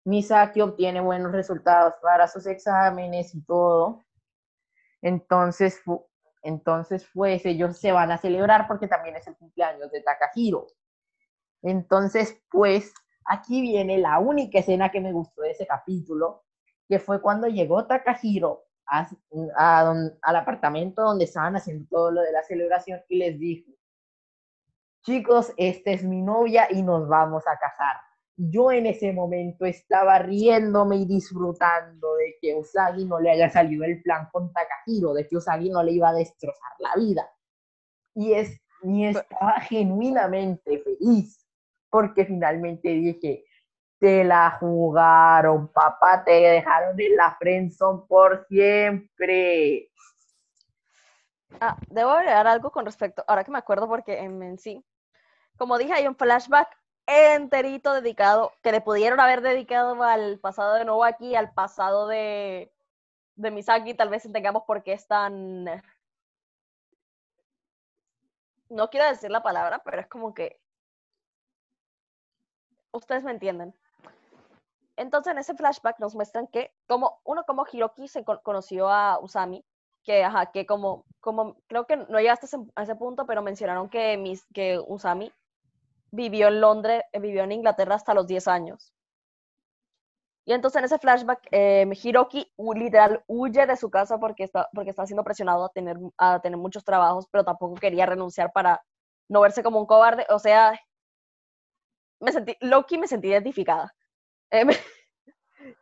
[0.06, 4.02] Misaki obtiene buenos resultados para sus exámenes y todo.
[5.02, 5.82] Entonces,
[6.42, 10.68] entonces pues ellos se van a celebrar porque también es el cumpleaños de Takahiro.
[11.62, 12.94] Entonces, pues
[13.26, 16.46] aquí viene la única escena que me gustó de ese capítulo,
[16.88, 23.02] que fue cuando llegó Takahiro al apartamento donde estaban haciendo todo lo de la celebración
[23.08, 23.72] y les dijo,
[25.04, 27.98] chicos, esta es mi novia y nos vamos a casar.
[28.36, 33.84] Yo en ese momento estaba riéndome y disfrutando de que Usagi no le haya salido
[33.84, 37.30] el plan con Takahiro, de que Usagi no le iba a destrozar la vida.
[38.16, 41.46] Y, es, y estaba genuinamente feliz,
[41.90, 43.46] porque finalmente dije,
[44.00, 49.92] te la jugaron, papá, te dejaron en la friendzone por siempre.
[51.60, 54.84] Ah, debo agregar algo con respecto, ahora que me acuerdo porque en, sí,
[55.58, 56.70] como dije, hay un flashback
[57.06, 62.72] enterito dedicado, que le pudieron haber dedicado al pasado de Novaki, al pasado de,
[63.36, 65.66] de Misaki, tal vez entendamos por qué es tan...
[68.70, 70.62] No quiero decir la palabra, pero es como que...
[72.92, 73.74] Ustedes me entienden.
[75.00, 79.64] Entonces, en ese flashback nos muestran que, como uno como Hiroki se conoció a Usami,
[80.04, 84.18] que, ajá, que como, como, creo que no llegaste a ese, punto, pero mencionaron que,
[84.18, 85.32] mis, que Usami
[86.12, 88.94] vivió en Londres, eh, vivió en Inglaterra hasta los 10 años.
[90.46, 94.90] Y entonces en ese flashback, eh, Hiroki literal huye de su casa porque está, porque
[94.90, 98.84] está siendo presionado a tener, a tener muchos trabajos, pero tampoco quería renunciar para
[99.30, 100.26] no verse como un cobarde.
[100.30, 100.78] O sea,
[102.20, 103.94] me sentí, Loki me sentí identificada.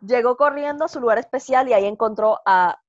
[0.01, 2.80] Llegó corriendo a su lugar especial y ahí encontró a,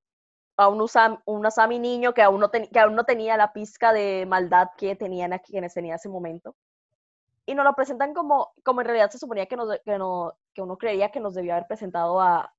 [0.56, 4.26] a un, Usami, un niño que aún, no que aún no tenía la pizca de
[4.26, 6.56] maldad que tenían quienes tenía ese momento.
[7.46, 10.76] Y nos lo presentan como, como en realidad se suponía que, que, no, que uno
[10.76, 12.52] creería que nos debía haber presentado a,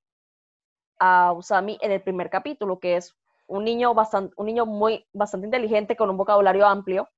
[0.98, 3.16] a Usami en el primer capítulo, que es
[3.48, 7.10] un niño, bastante, un niño muy, bastante inteligente con un vocabulario amplio,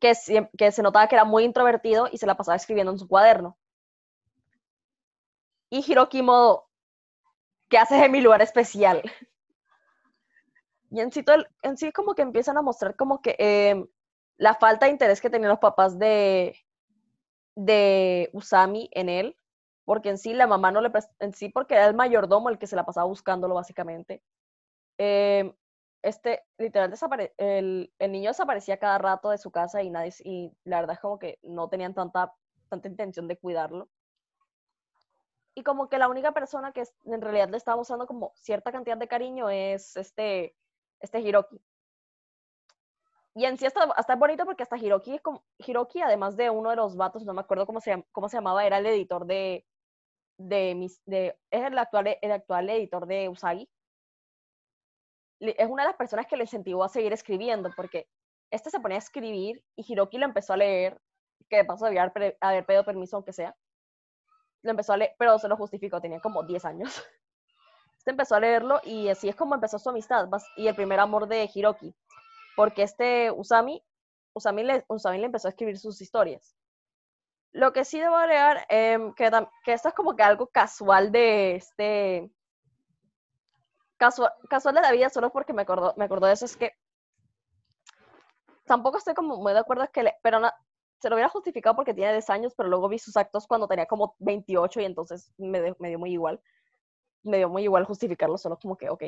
[0.00, 0.12] que,
[0.56, 3.57] que se notaba que era muy introvertido y se la pasaba escribiendo en su cuaderno
[5.70, 6.68] y Hiroki modo,
[7.68, 9.02] ¿qué haces en mi lugar especial?
[10.90, 13.86] Y en sí, como que empiezan a mostrar como que em,
[14.38, 16.56] la falta de interés que tenían los papás de,
[17.54, 19.36] de Usami en él,
[19.84, 22.66] porque en sí la mamá no le en sí porque era el mayordomo el que
[22.66, 24.22] se la pasaba buscándolo básicamente.
[24.96, 25.52] Em,
[26.02, 30.94] este, el, el, niño desaparecía cada rato de su casa y nadie, y la verdad
[30.94, 32.32] es como que no tenían tanta,
[32.70, 33.88] tanta intención de cuidarlo
[35.58, 38.96] y como que la única persona que en realidad le estaba mostrando como cierta cantidad
[38.96, 40.54] de cariño es este,
[41.00, 41.60] este Hiroki.
[43.34, 46.70] Y en sí hasta, hasta es bonito porque hasta Hiroki como, Hiroki, además de uno
[46.70, 49.66] de los vatos, no me acuerdo cómo se, cómo se llamaba, era el editor de,
[50.38, 53.68] de, mis, de es el actual, el actual editor de Usagi.
[55.40, 58.08] Es una de las personas que le incentivó a seguir escribiendo, porque
[58.52, 61.00] este se ponía a escribir y Hiroki lo empezó a leer,
[61.48, 63.56] que de paso debía haber, haber pedido permiso, aunque sea
[64.62, 67.02] lo empezó a leer, pero se lo justificó, tenía como 10 años.
[67.98, 71.26] Este empezó a leerlo y así es como empezó su amistad y el primer amor
[71.26, 71.94] de Hiroki,
[72.54, 73.84] porque este Usami,
[74.32, 76.56] Usami le, Usami le empezó a escribir sus historias.
[77.50, 79.30] Lo que sí debo agregar, eh, que,
[79.64, 82.30] que esto es como que algo casual de este...
[83.96, 86.72] Casual, casual de la vida, solo porque me acordó, me acordó de eso, es que
[88.64, 90.40] tampoco estoy como muy de acuerdo, que le, pero
[90.98, 93.86] se lo hubiera justificado porque tiene 10 años, pero luego vi sus actos cuando tenía
[93.86, 96.40] como 28 y entonces me, dio muy igual.
[97.22, 99.04] Me dio muy igual justificarlo, solo como que, ok.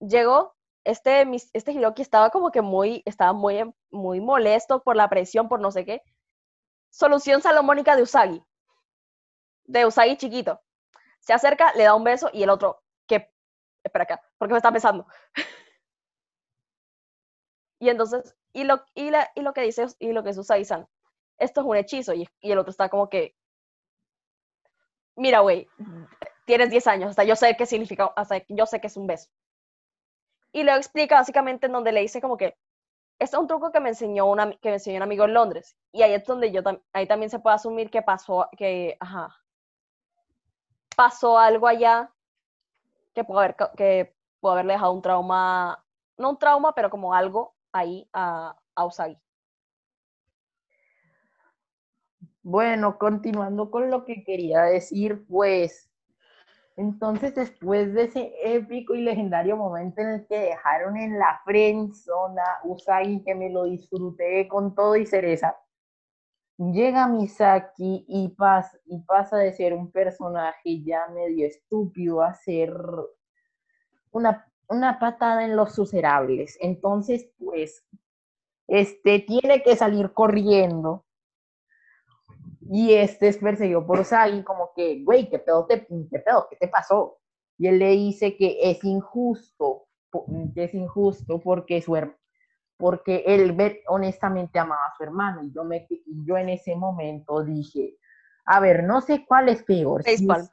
[0.00, 5.48] Llegó, este, este Hiroki estaba como que muy, estaba muy, muy molesto por la presión,
[5.48, 6.02] por no sé qué.
[6.90, 8.42] Solución salomónica de Usagi.
[9.64, 10.60] De Usagi chiquito.
[11.20, 13.30] Se acerca, le da un beso y el otro, ¿qué?
[13.82, 15.06] Espera acá, porque me está besando.
[17.78, 20.86] y entonces, y lo, y, la, y lo que dice, y lo que es Usagi-san,
[21.38, 22.14] esto es un hechizo.
[22.14, 23.34] Y, el otro está como que,
[25.16, 25.68] mira, güey,
[26.46, 29.28] tienes 10 años, hasta yo sé qué significa, hasta yo sé que es un beso.
[30.52, 32.56] Y lo explica básicamente en donde le dice como que,
[33.18, 35.76] este es un truco que me enseñó, una, que me enseñó un amigo en Londres.
[35.90, 39.36] Y ahí es donde yo, ahí también se puede asumir que pasó, que, ajá,
[40.96, 42.12] pasó algo allá
[43.14, 45.84] que puede haber, que puede haberle dejado un trauma,
[46.18, 49.18] no un trauma, pero como algo ahí a, a Usagi.
[52.42, 55.90] Bueno, continuando con lo que quería decir, pues
[56.76, 62.40] Entonces, después de ese épico y legendario momento en el que dejaron en la friendzone
[62.40, 65.56] a Usagi, que me lo disfruté con todo y cereza,
[66.58, 68.34] llega Misaki y
[68.86, 72.72] y pasa de ser un personaje ya medio estúpido a ser
[74.12, 76.58] una, una patada en los suserables.
[76.60, 77.84] Entonces, pues,
[78.66, 81.04] este tiene que salir corriendo
[82.70, 86.46] y este es perseguido por Usagi como que, güey, ¿qué pedo, te, ¿qué pedo?
[86.48, 87.18] ¿Qué te pasó?
[87.58, 89.86] Y él le dice que es injusto,
[90.54, 91.94] que es injusto porque su
[92.76, 93.56] porque él
[93.86, 95.44] honestamente amaba a su hermano.
[95.44, 95.86] Y yo, me,
[96.24, 97.96] yo en ese momento dije,
[98.44, 100.02] a ver, no sé cuál es peor.
[100.02, 100.48] Facepalm.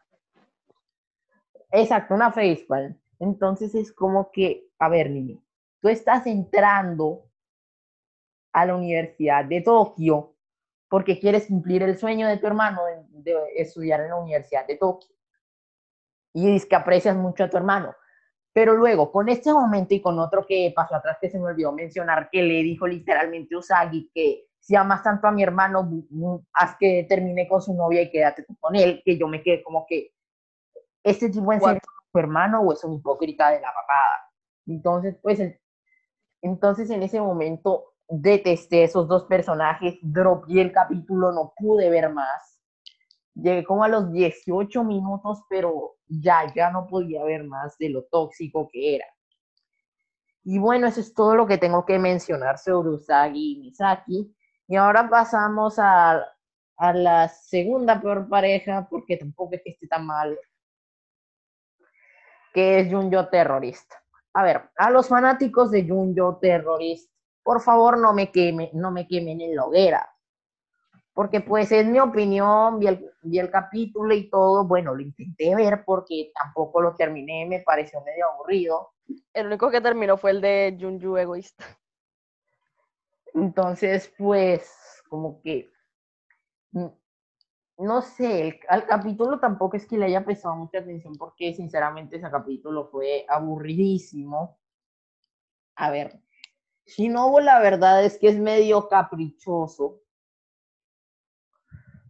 [1.72, 3.01] Exacto, una facepalm.
[3.22, 5.44] Entonces es como que, a ver, niño,
[5.80, 7.30] tú estás entrando
[8.52, 10.34] a la Universidad de Tokio
[10.90, 15.16] porque quieres cumplir el sueño de tu hermano de, estudiar en la Universidad de Tokio.
[16.34, 17.96] Y dices que aprecias mucho a tu hermano.
[18.54, 21.72] Pero luego, con este momento y con otro que pasó atrás que se me olvidó
[21.72, 25.88] mencionar, que le dijo literalmente Usagi que si amas tanto a mi hermano,
[26.54, 29.86] haz que termine con su novia y quédate con él, que yo me quedé como
[29.88, 30.12] que,
[31.04, 31.82] ¿este tipo en serio
[32.20, 34.32] hermano o es un hipócrita de la papada?
[34.66, 35.40] Entonces, pues,
[36.42, 42.60] entonces en ese momento detesté esos dos personajes, dropeé el capítulo, no pude ver más.
[43.34, 48.04] Llegué como a los 18 minutos, pero ya, ya no podía ver más de lo
[48.04, 49.06] tóxico que era.
[50.44, 54.36] Y bueno, eso es todo lo que tengo que mencionar sobre Usagi y Misaki.
[54.68, 56.26] Y ahora pasamos a,
[56.78, 60.38] a la segunda peor pareja, porque tampoco es que esté tan mal,
[62.54, 64.02] que es Junjo Terrorista.
[64.34, 67.12] A ver, a los fanáticos de Junjo Terrorista
[67.44, 70.10] por favor no me quemen, no me quemen en la hoguera.
[71.14, 75.54] Porque pues es mi opinión, vi el, vi el capítulo y todo, bueno, lo intenté
[75.56, 78.92] ver porque tampoco lo terminé, me pareció medio aburrido.
[79.34, 81.66] El único que terminó fue el de Junju Egoísta.
[83.34, 85.70] Entonces, pues, como que,
[86.72, 86.88] mm,
[87.82, 92.18] no sé, el, al capítulo tampoco es que le haya prestado mucha atención porque sinceramente
[92.18, 94.60] ese capítulo fue aburridísimo.
[95.76, 96.22] A ver,
[96.86, 100.02] Shinobu la verdad es que es medio caprichoso.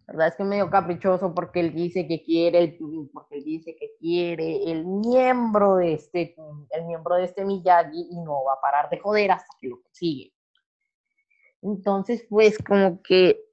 [0.07, 2.77] La verdad es que es medio caprichoso porque él dice que quiere el
[3.13, 6.35] porque él dice que quiere el miembro de este
[6.71, 9.81] el miembro de este Miyagi y no va a parar de joder hasta que lo
[9.81, 10.33] consigue.
[11.61, 13.50] Entonces, pues como que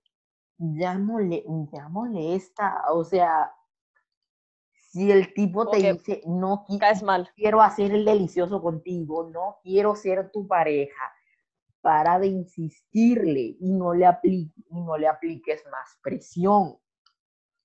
[0.58, 3.52] ya, mole, ya molesta, o sea,
[4.72, 6.64] si el tipo te dice, no
[7.36, 11.12] quiero hacer el delicioso contigo, no quiero ser tu pareja,
[11.80, 16.78] para de insistirle y no le, aplique, y no le apliques más presión.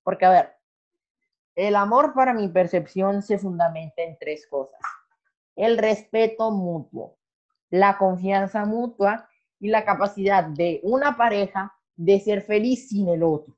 [0.02, 0.54] Porque, a ver,
[1.56, 4.80] el amor para mi percepción se fundamenta en tres cosas.
[5.56, 7.16] El respeto mutuo,
[7.70, 9.28] la confianza mutua
[9.58, 13.56] y la capacidad de una pareja de ser feliz sin el otro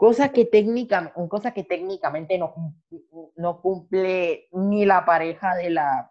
[0.00, 2.54] cosa que, técnicamente, cosa que técnicamente no,
[3.36, 6.10] no cumple ni la pareja de la...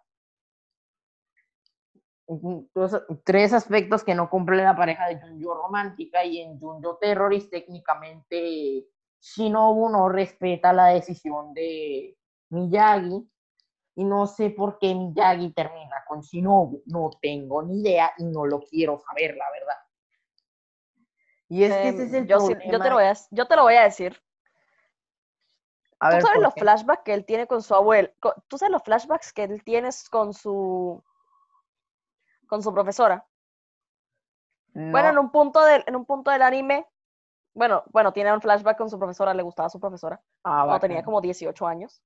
[3.24, 8.86] Tres aspectos que no cumple la pareja de Junjo romántica y en Junjo terrorist técnicamente
[9.18, 12.16] Shinobu no respeta la decisión de
[12.50, 13.28] Miyagi
[13.96, 18.46] y no sé por qué Miyagi termina con Shinobu, no tengo ni idea y no
[18.46, 19.89] lo quiero saber, la verdad.
[21.50, 23.56] Y es que ese es em, el yo, yo, te lo voy a, yo te
[23.56, 24.22] lo voy a decir.
[25.98, 28.08] ¿Tú sabes los flashbacks que él tiene con su abuelo?
[28.46, 31.02] ¿Tú sabes los flashbacks que él tiene con su
[32.46, 33.26] con su profesora?
[34.72, 36.86] Bueno, en un punto del, en un punto del anime,
[37.52, 40.22] bueno, bueno, tiene un flashback con su profesora, le gustaba su profesora.
[40.44, 42.00] Ah, cuando tenía como 18 años.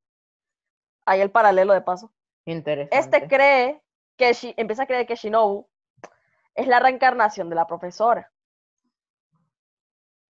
[1.04, 2.10] Ahí el paralelo de paso.
[2.46, 2.98] Interesante.
[2.98, 3.82] Este cree
[4.16, 5.68] que empieza a creer que Shinobu
[6.54, 8.33] es la reencarnación de la profesora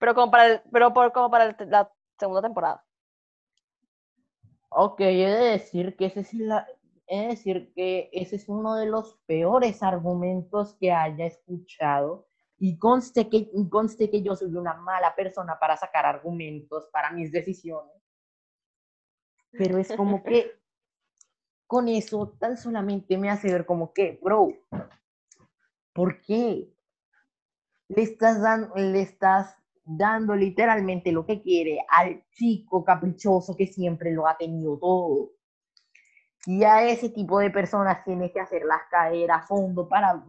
[0.04, 2.84] pero como para, pero por, como para la segunda temporada.
[4.68, 6.68] Ok, he de decir que ese es la,
[7.06, 12.28] he decir que ese es uno de los peores argumentos que haya escuchado
[12.58, 17.32] y conste que, conste que yo soy una mala persona para sacar argumentos para mis
[17.32, 17.96] decisiones.
[19.52, 20.52] Pero es como que
[21.66, 24.52] con eso tan solamente me hace ver como que, bro,
[25.94, 26.70] ¿por qué?
[27.88, 34.12] Le estás dando, le estás dando literalmente lo que quiere al chico caprichoso que siempre
[34.12, 35.30] lo ha tenido todo.
[36.46, 40.24] Y a ese tipo de personas tienes que hacerlas caer a fondo para,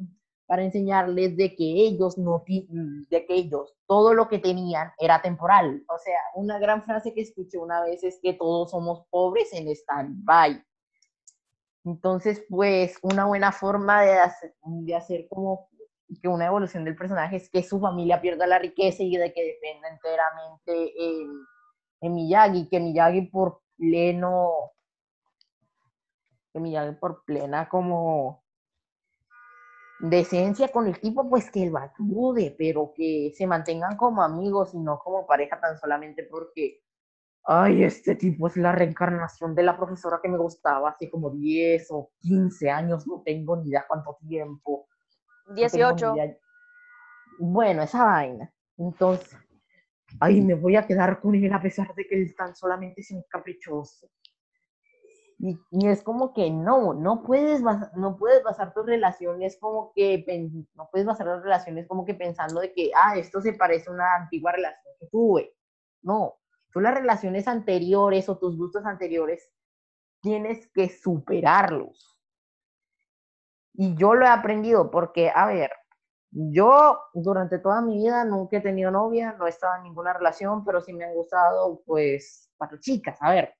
[0.45, 5.84] para enseñarles de que ellos no, de que ellos, todo lo que tenían era temporal.
[5.89, 9.68] O sea, una gran frase que escuché una vez es que todos somos pobres en
[9.68, 10.64] stand-by.
[11.84, 15.70] Entonces, pues, una buena forma de hacer, de hacer como
[16.22, 19.43] que una evolución del personaje es que su familia pierda la riqueza y de que
[19.43, 21.32] dependa enteramente en,
[22.01, 24.72] en Miyagi, que Miyagi por pleno,
[26.53, 28.45] que Miyagi por plena como
[29.99, 34.80] decencia con el tipo, pues que lo ayude, pero que se mantengan como amigos y
[34.80, 36.82] no como pareja tan solamente porque,
[37.43, 41.88] ay, este tipo es la reencarnación de la profesora que me gustaba hace como 10
[41.91, 44.88] o 15 años, no tengo ni idea cuánto tiempo.
[45.54, 46.14] 18.
[47.39, 48.54] bueno, esa vaina.
[48.78, 49.38] Entonces,
[50.20, 53.12] ay, me voy a quedar con él a pesar de que él tan solamente es
[53.12, 54.10] un caprichoso.
[55.38, 60.24] Y, es como que no, no puedes, no puedes basar tus relaciones como que,
[60.74, 63.93] no puedes basar las relaciones como que pensando de que, ah, esto se parece a
[63.93, 65.54] una antigua relación que tuve.
[66.02, 66.36] No,
[66.72, 69.52] tú las relaciones anteriores o tus gustos anteriores
[70.22, 72.14] tienes que superarlos.
[73.78, 75.72] Y yo lo he aprendido porque, a ver,
[76.32, 80.64] yo durante toda mi vida nunca he tenido novia, no he estado en ninguna relación,
[80.66, 83.56] pero sí me han gustado, pues, cuatro chicas, a ver,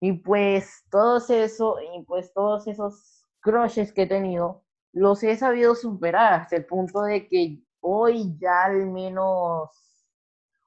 [0.00, 5.74] y pues todos eso, y pues todos esos crushes que he tenido, los he sabido
[5.74, 9.70] superar hasta el punto de que hoy ya al menos,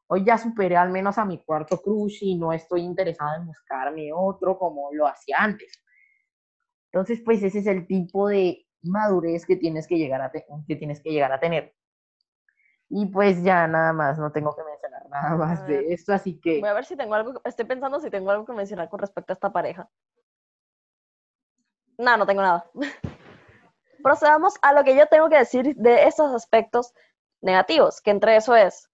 [0.07, 4.11] hoy ya superé al menos a mi cuarto crush y no estoy interesada en buscarme
[4.13, 5.71] otro como lo hacía antes.
[6.91, 11.01] Entonces, pues ese es el tipo de madurez que tienes que llegar a, que tienes
[11.01, 11.75] que llegar a tener.
[12.89, 16.59] Y pues ya nada más, no tengo que mencionar nada más de esto, así que...
[16.59, 19.31] Voy a ver si tengo algo, estoy pensando si tengo algo que mencionar con respecto
[19.31, 19.89] a esta pareja.
[21.97, 22.65] No, no tengo nada.
[24.03, 26.93] Procedamos a lo que yo tengo que decir de estos aspectos
[27.41, 28.89] negativos, que entre eso es,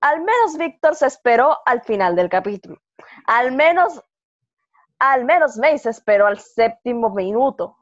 [0.00, 2.80] al menos Víctor se esperó al final del capítulo.
[3.26, 4.02] Al menos,
[5.00, 7.76] al menos May se esperó al séptimo minuto.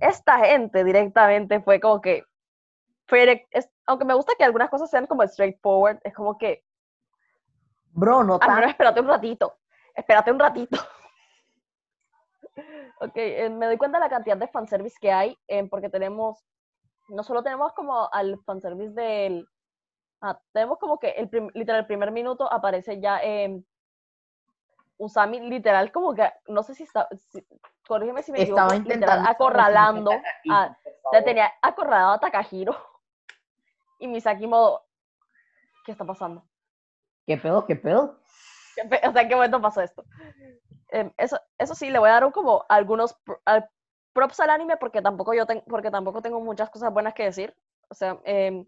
[0.00, 2.24] Esta gente directamente fue como que,
[3.84, 6.64] aunque me gusta que algunas cosas sean como straightforward, es como que...
[7.92, 8.62] Bro, no tan...
[8.62, 9.58] espérate un ratito,
[9.94, 10.78] espérate un ratito.
[13.00, 16.46] ok, eh, me doy cuenta de la cantidad de fanservice que hay, eh, porque tenemos,
[17.08, 19.46] no solo tenemos como al fanservice del...
[20.22, 23.62] Ah, tenemos como que el literal el primer minuto aparece ya eh,
[25.00, 27.08] Usami literal como que, no sé si está,
[27.88, 30.12] corrígeme si me Estaba intentando acorralando,
[30.50, 30.76] a,
[31.24, 32.76] tenía acorralado a Takahiro
[33.98, 34.84] y Misaki modo,
[35.86, 36.44] ¿qué está pasando?
[37.26, 37.64] ¿Qué pedo?
[37.64, 38.20] ¿Qué pedo?
[39.08, 40.04] O sea, ¿en qué momento pasó esto?
[40.90, 43.16] Em, eso, eso sí, le voy a dar un, como algunos
[44.12, 47.56] props al anime porque tampoco yo tengo, porque tampoco tengo muchas cosas buenas que decir.
[47.88, 48.66] O sea, em,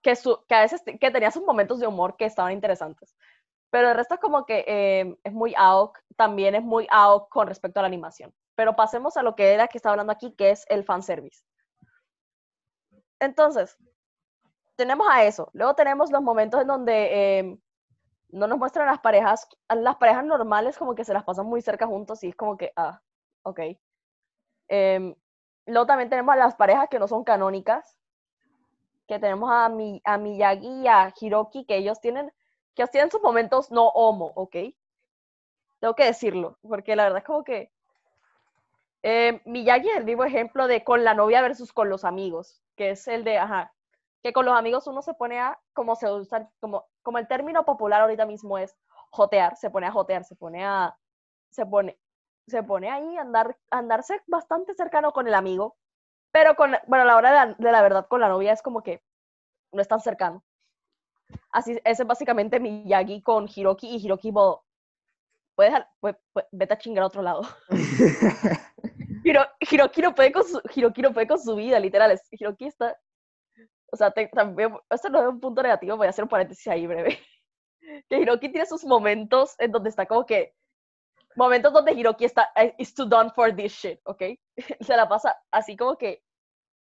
[0.00, 3.16] que, su, que a veces que tenía sus momentos de humor que estaban interesantes.
[3.76, 7.46] Pero el resto es como que em, es muy AOK, también es muy AOK con
[7.46, 8.32] respecto a la animación.
[8.54, 11.44] Pero pasemos a lo que era que está hablando aquí, que es el fanservice.
[13.20, 13.76] Entonces,
[14.76, 15.50] tenemos a eso.
[15.52, 17.60] Luego tenemos los momentos en donde em,
[18.30, 21.86] no nos muestran las parejas, las parejas normales como que se las pasan muy cerca
[21.86, 23.02] juntos y es como que, ah,
[23.42, 23.60] ok.
[24.68, 25.14] Em,
[25.66, 27.98] luego también tenemos a las parejas que no son canónicas,
[29.06, 32.32] que tenemos a, mi, a Miyagi y a Hiroki, que ellos tienen,
[32.76, 34.56] que tienen sus momentos no homo, ok.
[35.80, 37.72] Tengo que decirlo, porque la verdad es como que
[39.02, 42.90] eh, Miyagi es el vivo ejemplo de con la novia versus con los amigos que
[42.90, 43.72] es el de, ajá,
[44.22, 47.64] que con los amigos uno se pone a, como se usa, como, como el término
[47.64, 48.76] popular ahorita mismo es
[49.10, 50.96] jotear, se pone a jotear, se pone a,
[51.50, 51.98] se pone,
[52.46, 55.76] se pone ahí andar, andarse bastante cercano con el amigo,
[56.30, 59.02] pero con, bueno, a la hora de la, verdad con la novia es como que
[59.72, 60.44] no es tan cercano.
[61.50, 64.64] Así, ese es básicamente Miyagi con Hiroki y Hiroki Bodo.
[65.54, 67.42] Puedes, pues, pues, vete a chingar a otro lado.
[69.60, 72.18] Hiroki no puede con su, Hiroki no puede con su vida, literal.
[72.30, 72.96] Hiroki está.
[73.90, 76.86] O sea, también, esto no es un punto negativo, voy a hacer un paréntesis ahí
[76.86, 77.18] breve.
[78.10, 80.54] Que Hiroki tiene sus momentos en donde está como que.
[81.36, 82.50] Momentos donde Hiroki está.
[82.78, 84.22] Is too done for this shit, ¿ok?
[84.80, 86.22] Se la pasa así como que.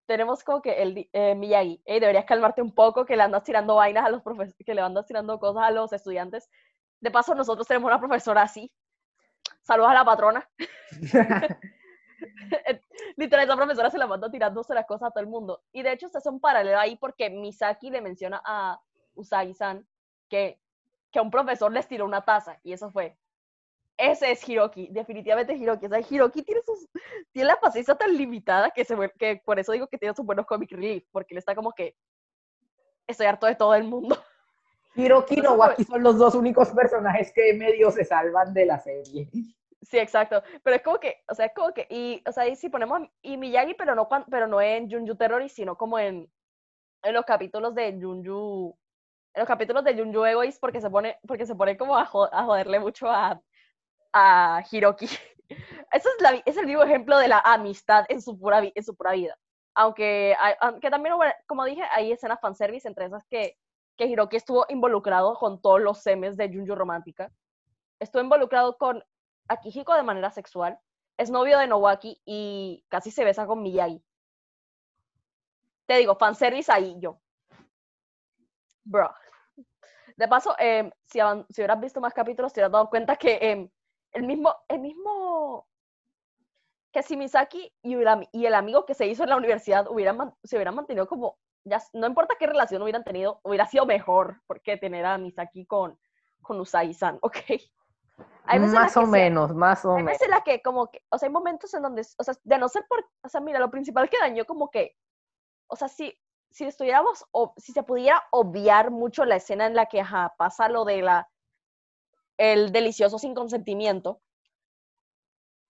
[0.07, 3.75] Tenemos como que el eh, Miyagi, hey, deberías calmarte un poco, que le andas tirando
[3.75, 6.49] vainas a los profesores, que le andas tirando cosas a los estudiantes.
[7.01, 8.73] De paso, nosotros tenemos una profesora así.
[9.63, 10.49] Saludos a la patrona.
[13.17, 15.63] Literal, esa profesora se la manda tirándose las cosas a todo el mundo.
[15.73, 18.81] Y de hecho, se hace un paralelo ahí porque Misaki le menciona a
[19.15, 19.87] Usagi-san
[20.29, 20.61] que,
[21.11, 22.59] que un profesor les tiró una taza.
[22.63, 23.17] Y eso fue.
[23.97, 25.87] Ese es Hiroki, definitivamente Hiroki.
[25.87, 26.87] O sea, Hiroki tiene, sus,
[27.33, 30.47] tiene la paciencia tan limitada que, se, que por eso digo que tiene sus buenos
[30.47, 31.95] comic relief, porque él está como que
[33.07, 34.17] estoy harto de todo el mundo.
[34.95, 39.29] Hiroki y Nowaki son los dos únicos personajes que medio se salvan de la serie.
[39.83, 40.43] Sí, exacto.
[40.63, 43.03] Pero es como que, o sea, es como que, y, o sea, ahí sí ponemos
[43.23, 46.31] y Miyagi, pero no, pero no en Junju Terrorist, sino como en,
[47.03, 48.75] en los capítulos de Junju,
[49.35, 52.45] en los capítulos de Junju Egoist, porque se pone, porque se pone como a, a
[52.45, 53.41] joderle mucho a,
[54.17, 55.07] a Hiroki.
[55.93, 59.39] Eso es, la, es el vivo ejemplo de la amistad en su pura, vida.
[59.75, 61.15] Aunque, aunque también,
[61.47, 63.57] como dije, hay escenas fanservice, entre esas que,
[63.97, 67.31] que Hiroki estuvo involucrado con todos los semes de Junju Romántica.
[68.01, 69.05] Estuvo involucrado con
[69.49, 70.79] Akihiko de manera sexual.
[71.19, 74.03] Es novio de Nowaki y casi se besa con Miyagi.
[75.87, 77.21] Te digo, fanservice ahí yo.
[78.85, 79.15] Bro.
[80.17, 81.19] De paso, em, si,
[81.51, 83.71] si, hubieras visto más capítulos, te hubieras dado cuenta que em,
[84.17, 85.67] el mismo, el mismo
[86.91, 90.35] que si Misaki y el, y el amigo que se hizo en la universidad hubieran,
[90.43, 94.79] se hubieran mantenido como, ya, no importa qué relación hubieran tenido, hubiera sido mejor porque
[94.79, 95.99] tener a Misaki con,
[96.41, 97.37] con Usagi-san, ¿ok?
[98.59, 100.09] más o menos, más o menos.
[100.09, 102.35] Hay veces en la que como que, o sea, hay momentos en donde, o sea,
[102.43, 104.97] de no ser por, o sea, mira, lo principal que dañó como que,
[105.67, 106.19] o sea, si,
[106.51, 110.71] si estuviéramos, o si se pudiera obviar mucho la escena en la que ajá, pasa
[110.71, 111.29] lo de la,
[112.39, 114.21] el delicioso sin consentimiento.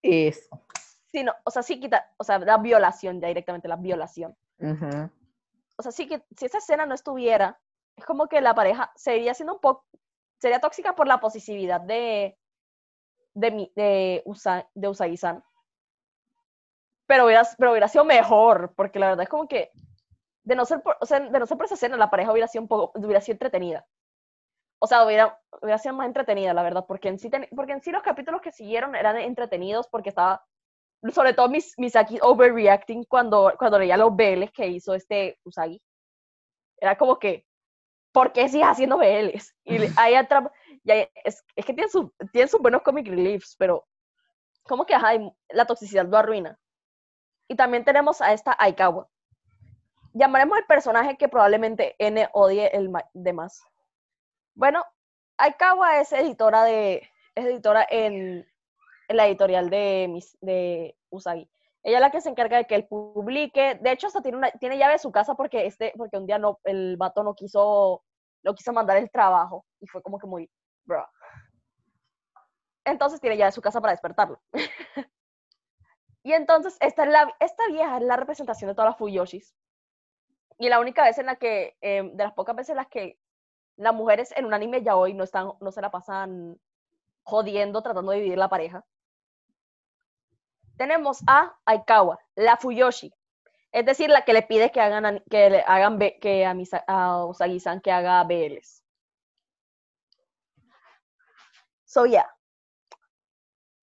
[0.03, 0.63] Eso.
[1.11, 4.37] Sí, no, o sea, sí quita, o sea, la violación, ya directamente la violación.
[5.77, 7.59] O sea, sí que si esa escena no estuviera,
[7.97, 9.87] es como que la pareja sería siendo un poco,
[10.39, 12.39] sería tóxica por la posesividad de,
[13.35, 15.43] de, de, Usa, de Usagi-san.
[17.07, 19.71] Pero hubiera, pero hubiera sido mejor, porque la verdad es como que
[20.43, 22.49] de no ser por, o sea, de no ser por esa escena, la pareja hubiera
[22.49, 23.87] sido un poco, hubiera sido entretenida.
[24.79, 27.91] O sea, hubiera, hubiera sido más entretenida, la verdad, porque en, sí porque en sí
[27.91, 30.45] los capítulos que siguieron eran entretenidos porque estaba,
[31.13, 35.81] sobre todo mis, Misaki overreacting cuando, cuando leía los BLs que hizo este Usagi.
[36.79, 37.47] Era como que,
[38.13, 39.55] ¿por qué sigues haciendo BLs?
[39.65, 40.45] Y ahí atrás,
[40.85, 43.87] es, es, que tienen, su, tienen sus buenos comic reliefs, pero
[44.65, 45.13] como que ajá,
[45.49, 46.59] la toxicidad lo arruina.
[47.49, 49.09] Y también tenemos a esta Aikawa.
[50.13, 53.63] Llamaremos el personaje que probablemente N odie el de más.
[54.57, 54.83] Bueno,
[55.37, 58.47] Aikawa es editora de, es editora en,
[59.11, 61.47] la editorial de, mis, de Usagi.
[61.83, 63.79] Ella es la que se encarga de que él publique.
[63.83, 66.39] De hecho, hasta tiene, una, tiene llave de su casa porque, este, porque un día
[66.39, 68.03] no, el vato no quiso,
[68.43, 69.67] no quiso mandar el trabajo.
[69.79, 70.51] Y fue como que muy,
[70.87, 71.07] bro.
[72.87, 74.41] Entonces tiene llave de su casa para despertarlo.
[76.23, 79.55] y entonces, esta, es la, esta vieja es la representación de todas las Fuyoshis.
[80.59, 83.19] Y la única vez en la que, em, de las pocas veces en las que
[83.77, 86.59] las mujeres en un anime ya hoy no, están, no se la pasan
[87.23, 88.85] jodiendo, tratando de dividir la pareja.
[90.77, 93.13] Tenemos a Aikawa, la Fuyoshi,
[93.73, 96.55] es decir, la que le pide que hagan que le hagan que a,
[96.87, 98.83] a Usagi-san que haga BLs.
[101.85, 102.31] So yeah.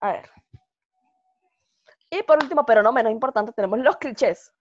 [0.02, 0.30] A ver.
[2.10, 4.52] Y por último, pero no menos importante, tenemos los clichés.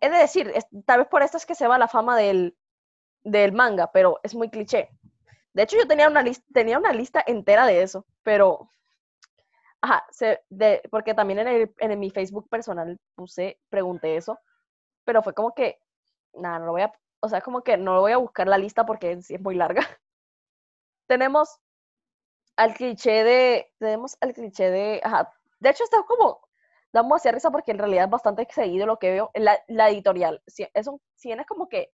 [0.00, 0.52] Es decir,
[0.86, 2.56] tal vez por esto es que se va la fama del,
[3.24, 4.90] del manga, pero es muy cliché.
[5.52, 8.70] De hecho, yo tenía una, lista, tenía una lista entera de eso, pero...
[9.82, 10.04] Ajá,
[10.50, 14.38] de, porque también en, en mi Facebook personal puse, pregunté eso,
[15.04, 15.80] pero fue como que,
[16.34, 18.58] nada, no lo voy a, o sea, como que no lo voy a buscar la
[18.58, 19.80] lista porque es muy larga.
[21.06, 21.58] tenemos
[22.56, 26.46] al cliché de, tenemos al cliché de, ajá, de hecho está como,
[26.92, 30.42] damos hacia risa porque en realidad es bastante seguido lo que veo, la, la editorial,
[30.46, 31.92] si, es un, si es como que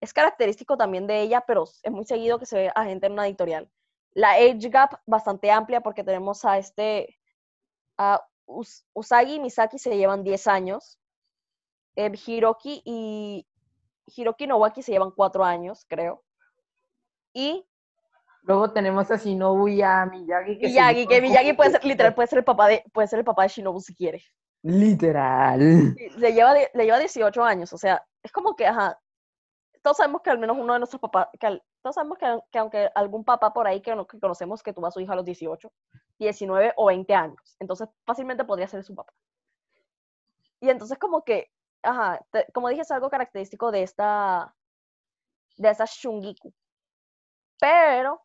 [0.00, 3.12] es característico también de ella, pero es muy seguido que se ve a gente en
[3.12, 3.70] una editorial.
[4.12, 7.18] La age gap bastante amplia porque tenemos a este,
[7.96, 8.24] a
[8.94, 10.98] Usagi y Misaki se llevan 10 años.
[11.96, 13.46] Eh, Hiroki y
[14.06, 16.24] Hiroki y Nowaki se llevan 4 años, creo.
[17.32, 17.64] Y
[18.42, 20.58] Luego tenemos a Shinobu y a Miyagi.
[20.58, 23.24] Que Miyagi, que Miyagi puede ser, literal, puede ser el papá de, puede ser el
[23.24, 24.24] papá de Shinobu si quiere.
[24.62, 25.94] Literal.
[26.16, 28.98] le, lleva, le lleva 18 años, o sea, es como que, ajá,
[29.88, 33.24] todos sabemos que al menos uno de nuestros papás, que todos sabemos que, aunque algún
[33.24, 35.72] papá por ahí que, que conocemos que tuvo a su hija a los 18,
[36.18, 39.14] 19 o 20 años, entonces fácilmente podría ser su papá.
[40.60, 41.50] Y entonces como que,
[41.82, 42.20] ajá,
[42.52, 44.54] como dije, es algo característico de esta,
[45.56, 46.52] de esta Shungiku.
[47.58, 48.20] Pero,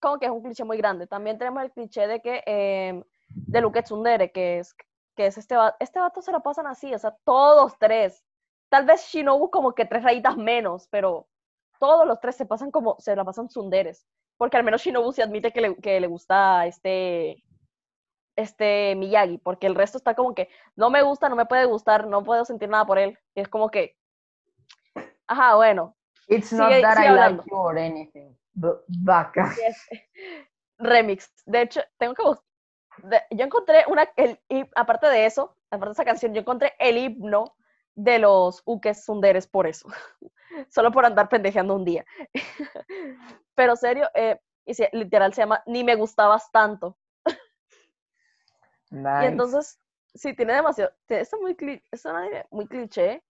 [0.00, 1.06] como que es un cliché muy grande.
[1.06, 4.74] También tenemos el cliché de que, eh, de Luke Tsundere, que es,
[5.14, 8.25] que es este, este vato se lo pasan así, o sea, todos tres
[8.68, 11.28] Tal vez Shinobu como que tres rayitas menos, pero
[11.78, 14.06] todos los tres se pasan como, se la pasan sunderes.
[14.36, 17.42] Porque al menos Shinobu se admite que le, que le gusta este
[18.36, 22.06] este Miyagi, porque el resto está como que no me gusta, no me puede gustar,
[22.06, 23.18] no puedo sentir nada por él.
[23.34, 23.96] Y es como que,
[25.26, 25.96] ajá, bueno.
[26.28, 27.42] It's not that I hablando.
[27.42, 28.36] like you or anything.
[28.54, 29.54] but Vaca.
[30.78, 31.30] Remix.
[31.46, 32.42] De hecho, tengo que bus-
[33.04, 36.74] de- yo encontré una, el, y aparte de eso, aparte de esa canción, yo encontré
[36.78, 37.54] el himno
[37.96, 39.88] de los Ukes Sunderes por eso.
[40.68, 42.04] Solo por andar pendejeando un día.
[43.54, 44.38] Pero serio, eh,
[44.92, 46.96] literal se llama Ni me gustabas tanto.
[48.90, 49.24] Nice.
[49.24, 49.80] Y entonces,
[50.14, 51.56] sí, tiene demasiado, tiene- es muy,
[52.68, 53.22] cliché.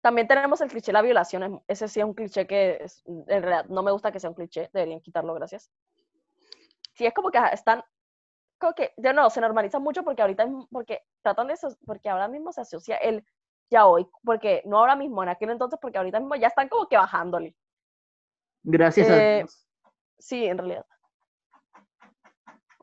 [0.00, 3.02] También tenemos el cliché de la violación, es- ese sí es un cliché que es-
[3.06, 5.70] en realidad no me gusta que sea un cliché, deberían quitarlo, gracias.
[6.94, 7.84] Sí, es como que están,
[8.58, 12.26] como que, de nuevo, se normaliza mucho porque ahorita, porque tratan de eso, porque ahora
[12.28, 13.24] mismo se asocia el
[13.70, 16.86] ya hoy, porque no ahora mismo, en aquel entonces, porque ahorita mismo ya están como
[16.86, 17.54] que bajándole.
[18.62, 19.66] Gracias a eh, Dios.
[20.18, 20.86] Sí, en realidad.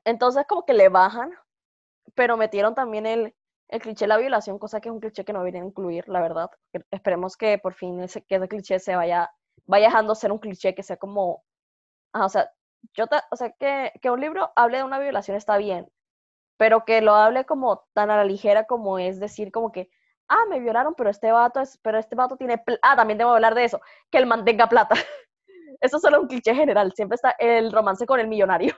[0.04, 1.32] Entonces como que le bajan,
[2.14, 3.36] pero metieron también el,
[3.70, 6.22] el cliché de la violación, cosa que es un cliché que no deberían incluir, la
[6.22, 6.50] verdad.
[6.92, 9.32] Esperemos que por fin ese, que ese cliché se vaya,
[9.66, 11.44] vaya dejando de ser un cliché, que sea como,
[12.14, 12.52] ajá, o sea,
[12.94, 15.92] yo ta- o sea, que, que un libro hable de una violación está bien,
[16.58, 19.90] pero que lo hable como tan a la ligera como es decir como que,
[20.28, 23.56] ah, me violaron, pero este vato es, pero este vato tiene, ah, también debo hablar
[23.56, 23.80] de eso,
[24.10, 24.96] que él mantenga plata.
[25.82, 28.74] Eso es solo un cliché general, siempre está el romance con el millonario.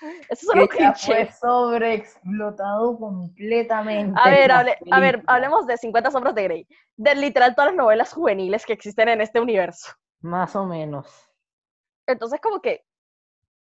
[0.00, 1.26] Eso es solo un cliché.
[1.26, 4.18] fue sobreexplotado completamente.
[4.20, 7.76] A ver, hable- a ver, hablemos de 50 sombras de Grey, de literal todas las
[7.76, 9.92] novelas juveniles que existen en este universo.
[10.20, 11.08] Más o menos.
[12.06, 12.84] Entonces, como que,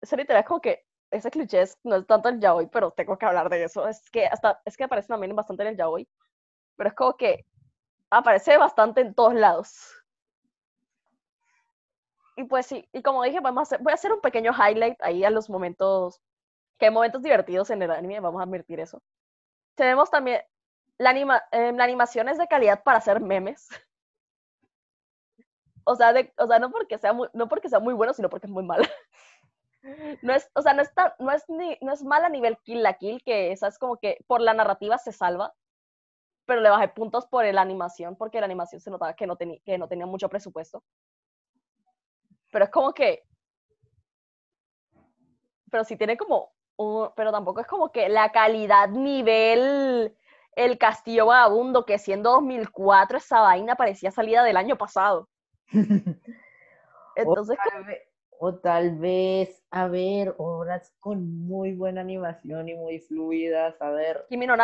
[0.01, 3.17] eso literal es como que ese cliché es- no es tanto el yaoi, pero tengo
[3.19, 3.87] que hablar de eso.
[3.87, 6.09] Es que hasta, es que aparece también bastante en el yaoi,
[6.83, 7.47] pero es como que
[8.11, 9.77] aparece bastante en todos lados.
[12.37, 14.97] Y pues sí, y como dije, vamos a hacer, voy a hacer un pequeño highlight
[15.03, 16.21] ahí a los momentos,
[16.79, 19.03] que hay momentos divertidos en el anime, vamos a admitir eso.
[19.77, 20.43] Tenemos también,
[20.99, 23.69] la, anima, eh, la animación es de calidad para hacer memes.
[25.85, 28.29] O sea, de, o sea no, porque sea muy, no porque sea muy bueno, sino
[28.31, 28.89] porque es muy mala.
[30.23, 32.57] No es, o sea, no es, tan- no es, ni, no es mal a nivel
[32.65, 35.55] Kill la Kill, que esa es como que por la narrativa se salva,
[36.53, 39.59] pero le bajé puntos por la animación, porque la animación se notaba que no, tenía
[39.65, 40.85] que no tenía mucho presupuesto.
[42.51, 43.23] Pero es como que,
[45.71, 50.15] pero sí tiene como, un- pero tampoco es como que la calidad nivel
[50.55, 55.31] El Castillo Vagabundo, que siendo 2004 esa vaina parecía salida del año pasado.
[57.17, 57.99] Entonces, o, tal vez,
[58.39, 63.81] o tal vez, a ver, obras con muy buena animación y muy fluidas.
[63.81, 64.59] A ver, Kimi no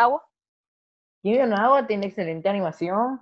[1.21, 3.21] Kimi no Nawa tiene excelente animación.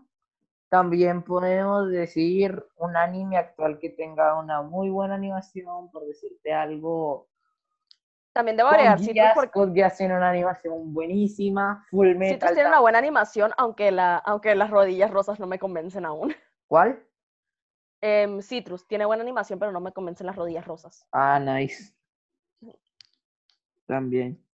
[0.69, 7.29] También podemos decir un anime actual que tenga una muy buena animación, por decirte algo.
[8.33, 11.85] también debo agregar Geass, porque tiene una animación buenísima.
[11.89, 12.53] Full Citrus Metal.
[12.53, 16.35] tiene una buena animación, aunque, la, aunque las rodillas rosas no me convencen aún.
[16.67, 17.01] ¿Cuál?
[18.01, 21.07] Em, Citrus tiene buena animación, pero no me convencen las rodillas rosas.
[21.11, 21.95] Ah, nice.
[23.87, 24.46] También.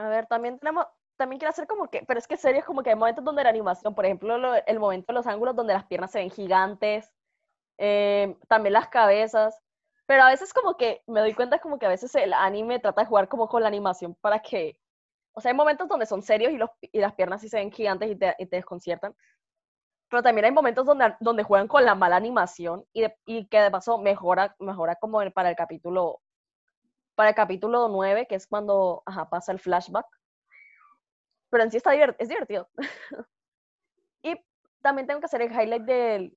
[0.00, 0.86] A ver, también tenemos,
[1.16, 3.42] también quiero hacer como que, pero es que serio, es como que hay momentos donde
[3.44, 6.30] la animación, por ejemplo, lo- el momento de los ángulos donde las piernas se ven
[6.30, 7.12] gigantes,
[7.78, 9.58] em, también las cabezas,
[10.06, 13.02] pero a veces como que me doy cuenta como que a veces el anime trata
[13.02, 14.78] de jugar como con la animación para que,
[15.34, 17.72] o sea, hay momentos donde son serios y, los, y las piernas sí se ven
[17.72, 19.14] gigantes y te, y te desconciertan,
[20.10, 23.70] pero también hay momentos donde, donde juegan con la mala animación y, y que de
[23.70, 26.20] paso mejora, mejora como para el capítulo
[27.20, 30.06] para el capítulo 9, que es cuando pasa el flashback.
[31.50, 32.68] Pero en sí está divert- es divertido.
[34.22, 34.34] y
[34.82, 36.36] también tengo que hacer el highlight del-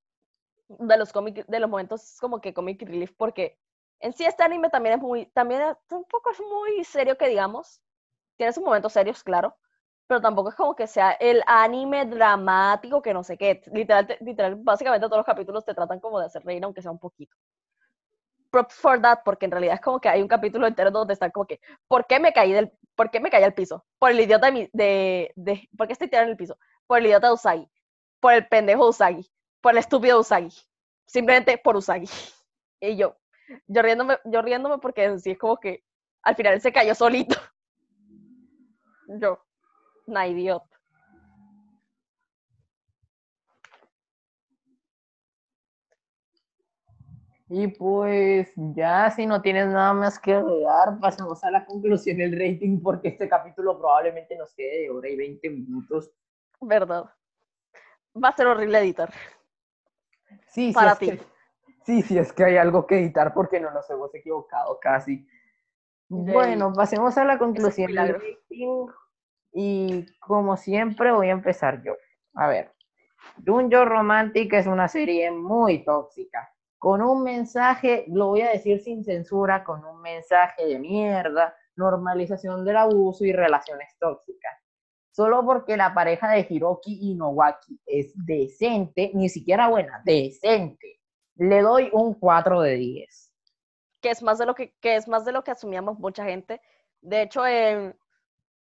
[0.68, 3.58] de los cómic, de los momentos como que comic relief, porque
[4.00, 7.28] en sí este anime también es muy, también es un poco es muy serio que
[7.28, 7.82] digamos.
[8.36, 9.56] Tiene sus momentos serios, claro,
[10.08, 13.62] pero tampoco es como que sea el anime dramático que no sé qué.
[13.72, 16.92] Literal, te- literal, básicamente todos los capítulos te tratan como de hacer reír, aunque sea
[16.92, 17.36] un poquito
[18.54, 21.30] props for that, porque en realidad es como que hay un capítulo entero donde están
[21.32, 23.84] como que, ¿por qué me caí del, por qué me caí al piso?
[23.98, 26.58] Por el idiota de, mi- de, ¿por qué estoy tirado en el piso?
[26.86, 27.70] Por el idiota de Usagi,
[28.20, 30.50] por el pendejo de Usagi, por el estúpido Usagi,
[31.06, 32.08] simplemente por Usagi.
[32.80, 33.16] Y yo,
[33.66, 35.84] yo riéndome, yo riéndome porque sí es como que
[36.22, 37.36] al final se cayó solito.
[39.20, 39.38] Yo,
[40.06, 40.73] una idiota.
[47.48, 52.32] Y pues ya si no tienes nada más que agregar, pasamos a la conclusión del
[52.32, 56.10] rating porque este capítulo probablemente nos quede de hora y 20 minutos.
[56.60, 57.04] Verdad.
[58.22, 59.12] Va a ser horrible editar.
[60.46, 61.10] Sí, sí, Para ti.
[61.10, 61.20] que,
[61.84, 65.26] sí, sí, es que hay algo que editar porque no nos hemos equivocado casi.
[66.08, 68.22] Bueno, pasemos a la conclusión del
[69.52, 71.96] y como siempre voy a empezar yo.
[72.34, 72.72] A ver,
[73.36, 76.52] Dungeon Romantic es una serie muy tóxica,
[76.84, 82.62] con un mensaje, lo voy a decir sin censura, con un mensaje de mierda, normalización
[82.62, 84.52] del abuso y relaciones tóxicas.
[85.10, 91.00] Solo porque la pareja de Hiroki y Nowaki es decente, ni siquiera buena, decente,
[91.36, 93.32] le doy un 4 de 10.
[94.02, 96.60] Que es más de lo que, que es más de lo que asumíamos mucha gente.
[97.00, 97.96] De hecho, en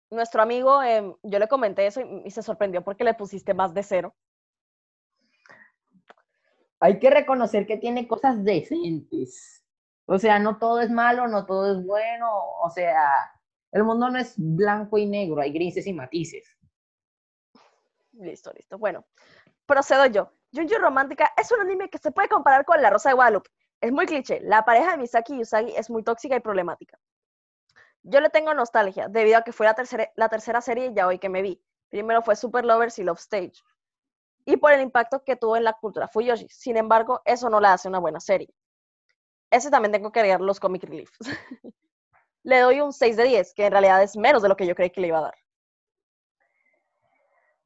[0.10, 3.84] nuestro amigo, em, yo le comenté eso y, se sorprendió porque le pusiste más de
[3.84, 4.14] cero.
[6.82, 9.64] Hay que reconocer que tiene cosas decentes.
[10.06, 12.28] O sea, no todo es malo, no todo es bueno.
[12.64, 13.32] O sea,
[13.72, 16.58] el mundo no es blanco y negro, hay grises y matices.
[18.14, 18.78] Listo, listo.
[18.80, 19.06] Bueno,
[19.66, 20.34] procedo yo.
[20.53, 23.49] Junji Romántica es un anime que se puede comparar con La Rosa de Guadalupe.
[23.80, 24.41] Es muy cliché.
[24.41, 26.99] La pareja de Misaki y Usagi es muy tóxica y problemática.
[28.03, 31.20] Yo le tengo nostalgia, debido a que fue la tercera, la tercera serie ya hoy
[31.20, 31.64] que me vi.
[31.90, 33.53] Primero fue Super Lovers y Love Stage.
[34.45, 36.47] Y por el impacto que tuvo en la cultura Fuyoshi.
[36.49, 38.49] Sin embargo, eso no la hace una buena serie.
[39.49, 41.18] Ese también tengo que agregar los comic reliefs.
[42.43, 44.76] le doy un 6 de 10, que en realidad es menos de lo que yo
[44.76, 45.35] creí que le iba a dar.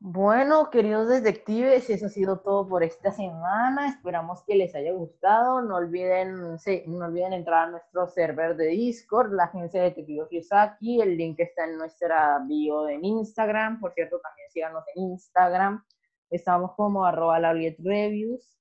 [0.08, 3.88] Bueno, queridos detectives, eso ha sido todo por esta semana.
[3.88, 5.62] Esperamos que les haya gustado.
[5.64, 10.28] No olviden, sí, no olviden entrar a nuestro server de Discord, la agencia de detectives
[10.30, 11.02] Yosaki.
[11.02, 13.80] El link está en nuestra bio en Instagram.
[13.80, 15.84] Por cierto, también síganos en Instagram.
[16.30, 18.58] Estamos como arroba la Reviews.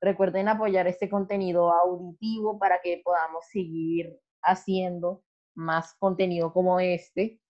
[0.00, 5.22] Recuerden apoyar este contenido auditivo para que podamos seguir haciendo
[5.54, 7.40] más contenido como este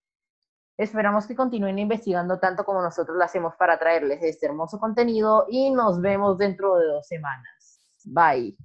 [0.78, 5.70] Esperamos que continúen investigando tanto como nosotros lo hacemos para traerles este hermoso contenido y
[5.70, 7.90] nos vemos dentro de dos semanas.
[8.04, 8.56] Bye.